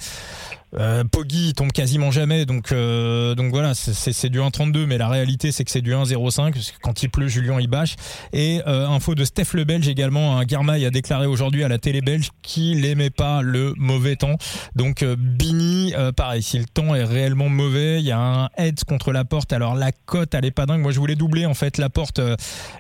euh, 0.79 1.05
Poggi 1.05 1.53
tombe 1.55 1.73
quasiment 1.73 2.11
jamais, 2.11 2.47
donc 2.47 2.73
euh, 2.73 3.35
donc 3.35 3.51
voilà, 3.51 3.75
c'est 3.75 4.29
du 4.29 4.39
1,32, 4.39 4.87
mais 4.87 4.99
la 4.99 5.09
réalité 5.09 5.53
c'est 5.53 5.65
que 5.65 5.71
c'est 5.71 5.81
du 5.81 5.93
1,05 5.93 6.53
parce 6.53 6.71
que 6.71 6.79
quand 6.81 7.03
il 7.03 7.11
pleut, 7.11 7.29
Julien 7.29 7.59
il 7.61 7.69
bâche. 7.69 7.97
Et 8.33 8.61
euh, 8.67 8.87
info 8.87 9.15
de 9.15 9.25
Steph 9.25 9.55
le 9.55 9.65
Belge 9.65 9.89
également, 9.89 10.39
un 10.39 10.45
Garmail 10.45 10.85
a 10.87 10.91
déclaré 10.91 11.27
aujourd'hui 11.27 11.65
à 11.65 11.69
la 11.69 11.79
télé 11.79 12.01
belge 12.01 12.31
qu'il 12.43 12.85
aimait 12.85 13.11
pas 13.11 13.43
le 13.43 13.75
mauvais 13.77 14.17
temps. 14.17 14.37
Donc 14.77 15.03
euh, 15.03 15.17
Bini, 15.19 15.93
euh, 15.97 16.13
pareil, 16.13 16.43
si 16.43 16.59
le 16.59 16.67
temps 16.67 16.95
est 16.95 17.05
réellement 17.05 17.49
mauvais, 17.49 18.01
il 18.01 18.07
y 18.07 18.13
a 18.13 18.21
un 18.21 18.49
head 18.57 18.85
contre 18.85 19.13
la 19.13 19.25
porte. 19.25 19.53
Alors 19.53 19.75
la 19.75 19.93
cote, 19.93 20.35
elle 20.35 20.45
est 20.45 20.51
pas 20.51 20.67
dingue. 20.67 20.83
Moi 20.83 20.93
je 20.93 21.01
voulais 21.01 21.17
doubler 21.17 21.47
en 21.47 21.55
fait 21.55 21.79
la 21.79 21.91
porte, 21.91 22.21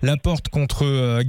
la 0.02 0.16
porte 0.16 0.48
contre 0.48 0.84
euh, 0.84 1.22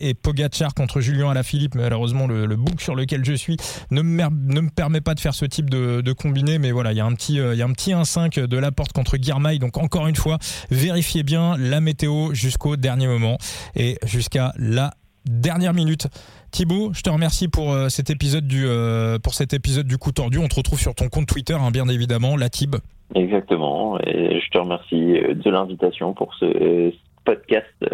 et 0.00 0.14
Pogachar 0.14 0.74
contre 0.74 1.00
Julien 1.00 1.30
Alaphilippe. 1.30 1.74
Mais 1.74 1.82
malheureusement 1.82 2.26
le, 2.26 2.46
le 2.46 2.56
book 2.56 2.80
sur 2.80 2.94
lequel 2.94 3.24
je 3.24 3.34
suis 3.34 3.56
ne 3.90 4.02
me, 4.02 4.22
ne 4.22 4.60
me 4.60 4.70
permet 4.70 5.00
pas 5.00 5.14
de 5.14 5.20
faire 5.20 5.34
ce 5.34 5.44
type 5.44 5.70
de 5.70 5.99
de, 6.02 6.12
combiner, 6.12 6.58
mais 6.58 6.70
voilà, 6.70 6.92
il 6.92 6.98
y 6.98 7.00
a 7.00 7.04
un 7.04 7.14
petit, 7.14 7.40
euh, 7.40 7.54
il 7.54 7.58
y 7.58 7.62
a 7.62 7.64
un 7.64 7.72
petit 7.72 7.92
1-5 7.92 8.46
de 8.46 8.58
la 8.58 8.72
porte 8.72 8.92
contre 8.92 9.16
Guirmail. 9.16 9.58
Donc 9.58 9.78
encore 9.78 10.06
une 10.06 10.16
fois, 10.16 10.38
vérifiez 10.70 11.22
bien 11.22 11.56
la 11.58 11.80
météo 11.80 12.32
jusqu'au 12.32 12.76
dernier 12.76 13.06
moment 13.06 13.38
et 13.76 13.96
jusqu'à 14.04 14.52
la 14.58 14.92
dernière 15.24 15.74
minute. 15.74 16.08
Thibaut, 16.50 16.92
je 16.92 17.02
te 17.02 17.10
remercie 17.10 17.48
pour 17.48 17.72
euh, 17.72 17.88
cet 17.88 18.10
épisode 18.10 18.46
du 18.46 18.66
euh, 18.66 19.18
pour 19.18 19.34
cet 19.34 19.52
épisode 19.54 19.86
du 19.86 19.98
coup 19.98 20.12
tordu. 20.12 20.38
On 20.38 20.48
te 20.48 20.56
retrouve 20.56 20.80
sur 20.80 20.94
ton 20.94 21.08
compte 21.08 21.26
Twitter, 21.26 21.54
hein, 21.54 21.70
bien 21.70 21.88
évidemment, 21.88 22.36
la 22.36 22.48
Tib. 22.48 22.76
Exactement. 23.14 23.98
Et 24.00 24.40
je 24.40 24.50
te 24.50 24.58
remercie 24.58 25.34
de 25.34 25.50
l'invitation 25.50 26.12
pour 26.12 26.34
ce 26.34 26.92
podcast 27.24 27.84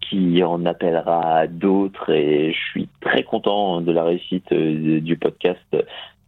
qui 0.00 0.42
en 0.42 0.66
appellera 0.66 1.46
d'autres 1.46 2.10
et 2.10 2.52
je 2.52 2.58
suis 2.70 2.88
très 3.00 3.22
content 3.22 3.80
de 3.80 3.92
la 3.92 4.04
réussite 4.04 4.52
du 4.52 5.16
podcast 5.16 5.76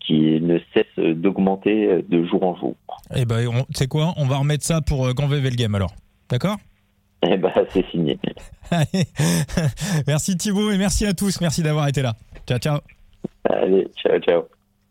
qui 0.07 0.41
ne 0.41 0.59
cesse 0.75 1.17
d'augmenter 1.17 2.03
de 2.09 2.25
jour 2.27 2.43
en 2.43 2.57
jour. 2.57 2.75
Eh 3.15 3.25
ben, 3.25 3.45
tu 3.69 3.75
sais 3.75 3.87
quoi 3.87 4.15
On 4.17 4.27
va 4.27 4.39
remettre 4.39 4.65
ça 4.65 4.81
pour 4.81 5.07
euh, 5.07 5.13
Game 5.13 5.75
alors. 5.75 5.95
D'accord? 6.29 6.57
Eh 7.23 7.37
ben, 7.37 7.53
c'est 7.69 7.87
signé. 7.91 8.19
merci 10.07 10.37
Thibaut 10.37 10.71
et 10.71 10.79
merci 10.79 11.07
à 11.07 11.13
tous. 11.13 11.41
Merci 11.41 11.63
d'avoir 11.63 11.89
été 11.89 12.03
là. 12.03 12.15
Ciao, 12.47 12.59
ciao. 12.59 12.79
Allez, 13.45 13.89
ciao, 13.97 14.19
ciao. 14.21 14.62